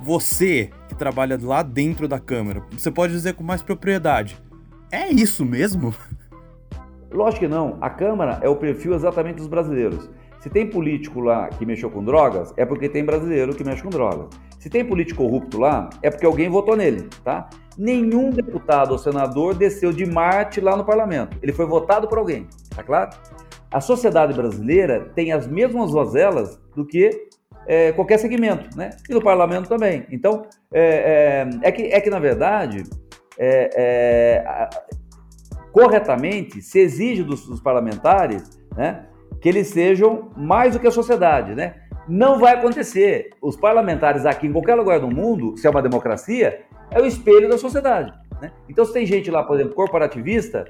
Você, 0.00 0.70
que 0.88 0.94
trabalha 0.94 1.38
lá 1.42 1.62
dentro 1.62 2.08
da 2.08 2.18
Câmara, 2.18 2.62
você 2.72 2.90
pode 2.90 3.12
dizer 3.12 3.34
com 3.34 3.42
mais 3.42 3.60
propriedade, 3.60 4.40
é 4.90 5.08
isso 5.08 5.44
mesmo? 5.44 5.94
Lógico 7.10 7.40
que 7.40 7.48
não. 7.48 7.76
A 7.80 7.90
Câmara 7.90 8.38
é 8.40 8.48
o 8.48 8.56
perfil 8.56 8.94
exatamente 8.94 9.36
dos 9.36 9.46
brasileiros. 9.46 10.08
Se 10.40 10.48
tem 10.48 10.68
político 10.68 11.20
lá 11.20 11.48
que 11.48 11.66
mexeu 11.66 11.90
com 11.90 12.04
drogas, 12.04 12.54
é 12.56 12.64
porque 12.64 12.88
tem 12.88 13.04
brasileiro 13.04 13.54
que 13.54 13.64
mexe 13.64 13.82
com 13.82 13.90
drogas. 13.90 14.28
Se 14.58 14.70
tem 14.70 14.84
político 14.84 15.24
corrupto 15.24 15.58
lá, 15.58 15.90
é 16.02 16.10
porque 16.10 16.26
alguém 16.26 16.48
votou 16.48 16.76
nele, 16.76 17.08
tá? 17.24 17.48
Nenhum 17.76 18.30
deputado 18.30 18.92
ou 18.92 18.98
senador 18.98 19.54
desceu 19.54 19.92
de 19.92 20.04
Marte 20.04 20.60
lá 20.60 20.76
no 20.76 20.84
parlamento. 20.84 21.36
Ele 21.42 21.52
foi 21.52 21.66
votado 21.66 22.08
por 22.08 22.18
alguém, 22.18 22.46
tá 22.74 22.82
claro? 22.82 23.10
A 23.70 23.80
sociedade 23.80 24.32
brasileira 24.32 25.10
tem 25.14 25.32
as 25.32 25.46
mesmas 25.46 25.92
vozelas 25.92 26.58
do 26.74 26.84
que 26.86 27.28
é, 27.66 27.92
qualquer 27.92 28.18
segmento, 28.18 28.76
né? 28.76 28.90
E 29.08 29.14
no 29.14 29.22
parlamento 29.22 29.68
também. 29.68 30.06
Então, 30.10 30.46
é, 30.72 31.46
é, 31.62 31.68
é 31.68 31.72
que, 31.72 31.82
é 31.82 32.00
que, 32.00 32.10
na 32.10 32.18
verdade, 32.18 32.84
é, 33.38 33.70
é, 33.76 34.68
corretamente 35.70 36.62
se 36.62 36.78
exige 36.78 37.22
dos, 37.22 37.46
dos 37.46 37.60
parlamentares, 37.60 38.58
né? 38.76 39.07
Que 39.40 39.48
eles 39.48 39.68
sejam 39.68 40.30
mais 40.36 40.74
do 40.74 40.80
que 40.80 40.86
a 40.86 40.90
sociedade, 40.90 41.54
né? 41.54 41.74
Não 42.08 42.38
vai 42.38 42.54
acontecer. 42.54 43.30
Os 43.40 43.56
parlamentares 43.56 44.24
aqui, 44.24 44.46
em 44.46 44.52
qualquer 44.52 44.74
lugar 44.74 45.00
do 45.00 45.08
mundo, 45.08 45.56
se 45.56 45.66
é 45.66 45.70
uma 45.70 45.82
democracia, 45.82 46.62
é 46.90 47.00
o 47.00 47.06
espelho 47.06 47.48
da 47.48 47.58
sociedade. 47.58 48.12
Né? 48.40 48.50
Então, 48.68 48.84
se 48.84 48.92
tem 48.92 49.04
gente 49.04 49.30
lá, 49.30 49.42
por 49.42 49.56
exemplo, 49.56 49.74
corporativista, 49.74 50.64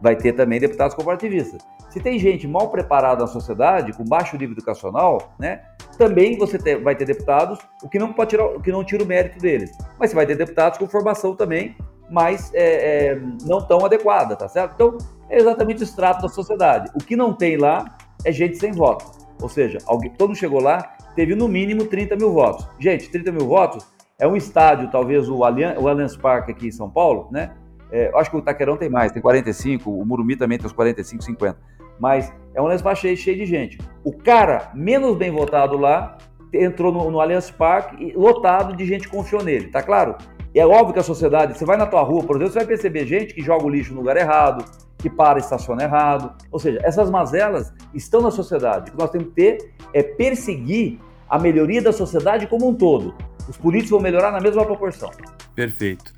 vai 0.00 0.16
ter 0.16 0.32
também 0.32 0.60
deputados 0.60 0.94
corporativistas. 0.94 1.62
Se 1.90 2.00
tem 2.00 2.18
gente 2.18 2.46
mal 2.46 2.68
preparada 2.68 3.22
na 3.22 3.26
sociedade, 3.26 3.92
com 3.92 4.04
baixo 4.04 4.36
nível 4.36 4.52
educacional, 4.52 5.34
né, 5.38 5.62
também 5.96 6.36
você 6.36 6.58
ter, 6.58 6.82
vai 6.82 6.94
ter 6.94 7.06
deputados, 7.06 7.58
o 7.82 7.88
que 7.88 7.98
não 7.98 8.12
pode 8.12 8.30
tirar, 8.30 8.44
o 8.44 8.60
que 8.60 8.70
não 8.70 8.84
tira 8.84 9.02
o 9.02 9.06
mérito 9.06 9.38
deles. 9.38 9.70
Mas 9.98 10.10
você 10.10 10.16
vai 10.16 10.26
ter 10.26 10.36
deputados 10.36 10.78
com 10.78 10.86
formação 10.86 11.34
também 11.34 11.74
mais 12.10 12.52
é, 12.54 13.14
é, 13.14 13.20
não 13.44 13.66
tão 13.66 13.84
adequada, 13.84 14.36
tá 14.36 14.48
certo? 14.48 14.74
Então, 14.74 14.98
é 15.28 15.38
exatamente 15.38 15.82
o 15.82 15.84
extrato 15.84 16.22
da 16.22 16.28
sociedade. 16.28 16.90
O 16.94 16.98
que 16.98 17.16
não 17.16 17.32
tem 17.32 17.56
lá 17.56 17.96
é 18.24 18.32
gente 18.32 18.56
sem 18.56 18.72
voto. 18.72 19.04
Ou 19.40 19.48
seja, 19.48 19.78
alguém, 19.86 20.10
todo 20.10 20.28
mundo 20.28 20.38
chegou 20.38 20.60
lá, 20.60 20.96
teve 21.14 21.34
no 21.34 21.48
mínimo 21.48 21.86
30 21.86 22.16
mil 22.16 22.32
votos. 22.32 22.66
Gente, 22.78 23.10
30 23.10 23.32
mil 23.32 23.46
votos 23.46 23.86
é 24.18 24.26
um 24.26 24.36
estádio, 24.36 24.90
talvez 24.90 25.28
o 25.28 25.44
Allianz, 25.44 25.78
o 25.78 25.88
Allianz 25.88 26.16
Parque 26.16 26.52
aqui 26.52 26.68
em 26.68 26.72
São 26.72 26.88
Paulo, 26.88 27.28
né? 27.30 27.54
É, 27.90 28.10
acho 28.14 28.30
que 28.30 28.36
o 28.36 28.42
Taquerão 28.42 28.76
tem 28.76 28.88
mais, 28.88 29.12
tem 29.12 29.22
45, 29.22 29.90
o 29.90 30.04
Murumbi 30.04 30.36
também 30.36 30.58
tem 30.58 30.66
uns 30.66 30.72
45, 30.72 31.22
50. 31.22 31.58
Mas 32.00 32.32
é 32.54 32.60
um 32.60 32.64
Allianz 32.64 32.82
Parque 32.82 33.00
cheio, 33.02 33.16
cheio 33.16 33.36
de 33.36 33.46
gente. 33.46 33.78
O 34.02 34.12
cara 34.12 34.70
menos 34.74 35.16
bem 35.16 35.30
votado 35.30 35.76
lá 35.76 36.16
entrou 36.52 36.92
no, 36.92 37.10
no 37.10 37.20
Allianz 37.20 37.50
Parque 37.50 38.12
lotado 38.16 38.74
de 38.74 38.86
gente 38.86 39.08
confiou 39.08 39.42
nele, 39.42 39.68
tá 39.68 39.82
claro? 39.82 40.16
E 40.54 40.60
é 40.60 40.66
óbvio 40.66 40.94
que 40.94 41.00
a 41.00 41.02
sociedade, 41.02 41.56
você 41.56 41.66
vai 41.66 41.76
na 41.76 41.86
tua 41.86 42.02
rua, 42.02 42.24
por 42.24 42.36
exemplo, 42.36 42.52
você 42.54 42.60
vai 42.60 42.66
perceber 42.66 43.04
gente 43.04 43.34
que 43.34 43.42
joga 43.42 43.64
o 43.64 43.68
lixo 43.68 43.92
no 43.92 44.00
lugar 44.00 44.16
errado, 44.16 44.64
que 45.08 45.14
para 45.14 45.38
estaciona 45.38 45.84
errado. 45.84 46.32
Ou 46.50 46.58
seja, 46.58 46.80
essas 46.82 47.08
mazelas 47.08 47.72
estão 47.94 48.20
na 48.20 48.30
sociedade. 48.30 48.90
O 48.90 48.94
que 48.94 48.98
nós 48.98 49.10
temos 49.10 49.28
que 49.28 49.34
ter 49.34 49.70
é 49.92 50.02
perseguir 50.02 50.98
a 51.28 51.38
melhoria 51.38 51.80
da 51.80 51.92
sociedade 51.92 52.46
como 52.46 52.68
um 52.68 52.74
todo. 52.74 53.14
Os 53.48 53.56
políticos 53.56 53.90
vão 53.90 54.00
melhorar 54.00 54.32
na 54.32 54.40
mesma 54.40 54.64
proporção. 54.64 55.10
Perfeito. 55.54 56.12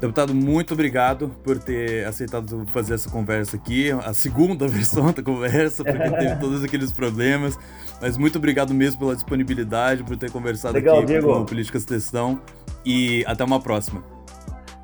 Deputado, 0.00 0.34
muito 0.34 0.74
obrigado 0.74 1.28
por 1.44 1.58
ter 1.58 2.04
aceitado 2.06 2.66
fazer 2.66 2.94
essa 2.94 3.08
conversa 3.08 3.56
aqui, 3.56 3.92
a 3.92 4.12
segunda 4.12 4.66
versão 4.68 5.12
da 5.12 5.22
conversa, 5.22 5.84
porque 5.84 6.10
teve 6.10 6.36
todos 6.40 6.64
aqueles 6.64 6.92
problemas. 6.92 7.56
Mas 8.00 8.18
muito 8.18 8.36
obrigado 8.36 8.74
mesmo 8.74 8.98
pela 8.98 9.14
disponibilidade, 9.14 10.02
por 10.02 10.16
ter 10.16 10.30
conversado 10.30 10.74
Legal, 10.74 10.98
aqui 10.98 11.06
Diego. 11.06 11.28
com 11.28 11.40
o 11.40 11.44
Políticas 11.44 11.84
Testão. 11.84 12.40
E 12.84 13.24
até 13.26 13.42
uma 13.44 13.60
próxima. 13.60 14.13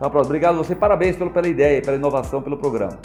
Uma 0.00 0.08
próxima. 0.08 0.30
Obrigado 0.30 0.54
a 0.54 0.58
você, 0.58 0.74
parabéns 0.74 1.14
pelo, 1.14 1.30
pela 1.30 1.46
ideia, 1.46 1.82
pela 1.82 1.96
inovação, 1.96 2.40
pelo 2.40 2.56
programa. 2.56 2.98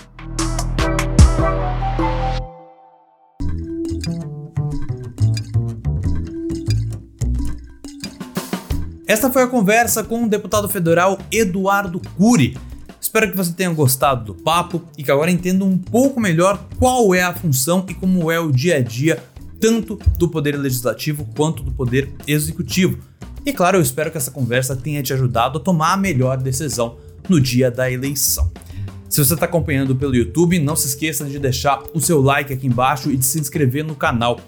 Esta 9.05 9.29
foi 9.29 9.43
a 9.43 9.47
conversa 9.47 10.03
com 10.03 10.23
o 10.23 10.29
deputado 10.29 10.69
federal 10.69 11.17
Eduardo 11.29 12.01
Cury. 12.17 12.57
Espero 12.99 13.29
que 13.29 13.37
você 13.37 13.53
tenha 13.53 13.71
gostado 13.71 14.33
do 14.33 14.41
papo 14.41 14.81
e 14.97 15.03
que 15.03 15.11
agora 15.11 15.29
entenda 15.29 15.65
um 15.65 15.77
pouco 15.77 16.19
melhor 16.19 16.65
qual 16.79 17.13
é 17.13 17.21
a 17.21 17.33
função 17.33 17.85
e 17.89 17.93
como 17.93 18.31
é 18.31 18.39
o 18.39 18.51
dia 18.51 18.77
a 18.77 18.81
dia 18.81 19.21
tanto 19.59 19.99
do 20.17 20.29
poder 20.29 20.57
legislativo 20.57 21.27
quanto 21.35 21.63
do 21.63 21.71
poder 21.71 22.09
executivo. 22.27 22.99
E 23.45 23.53
claro, 23.53 23.77
eu 23.77 23.81
espero 23.81 24.09
que 24.11 24.17
essa 24.17 24.31
conversa 24.31 24.75
tenha 24.75 25.03
te 25.03 25.13
ajudado 25.13 25.59
a 25.59 25.61
tomar 25.61 25.93
a 25.93 25.97
melhor 25.97 26.37
decisão 26.37 26.97
no 27.29 27.39
dia 27.39 27.69
da 27.69 27.89
eleição. 27.91 28.51
Se 29.07 29.23
você 29.23 29.35
está 29.35 29.45
acompanhando 29.45 29.95
pelo 29.95 30.15
YouTube, 30.15 30.59
não 30.59 30.75
se 30.75 30.87
esqueça 30.87 31.25
de 31.25 31.37
deixar 31.37 31.83
o 31.93 32.01
seu 32.01 32.21
like 32.21 32.51
aqui 32.51 32.67
embaixo 32.67 33.11
e 33.11 33.17
de 33.17 33.25
se 33.25 33.39
inscrever 33.39 33.83
no 33.83 33.95
canal. 33.95 34.39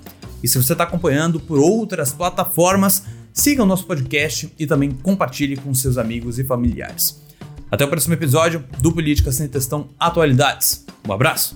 E 0.43 0.47
se 0.47 0.61
você 0.61 0.73
está 0.73 0.83
acompanhando 0.83 1.39
por 1.39 1.59
outras 1.59 2.11
plataformas, 2.11 3.03
siga 3.31 3.63
o 3.63 3.65
nosso 3.65 3.85
podcast 3.85 4.51
e 4.57 4.65
também 4.65 4.91
compartilhe 4.91 5.55
com 5.55 5.73
seus 5.73 5.97
amigos 5.97 6.39
e 6.39 6.43
familiares. 6.43 7.21
Até 7.69 7.85
o 7.85 7.87
próximo 7.87 8.15
episódio 8.15 8.63
do 8.79 8.91
Política 8.91 9.31
Sem 9.31 9.47
Testão 9.47 9.89
Atualidades. 9.99 10.85
Um 11.07 11.13
abraço! 11.13 11.55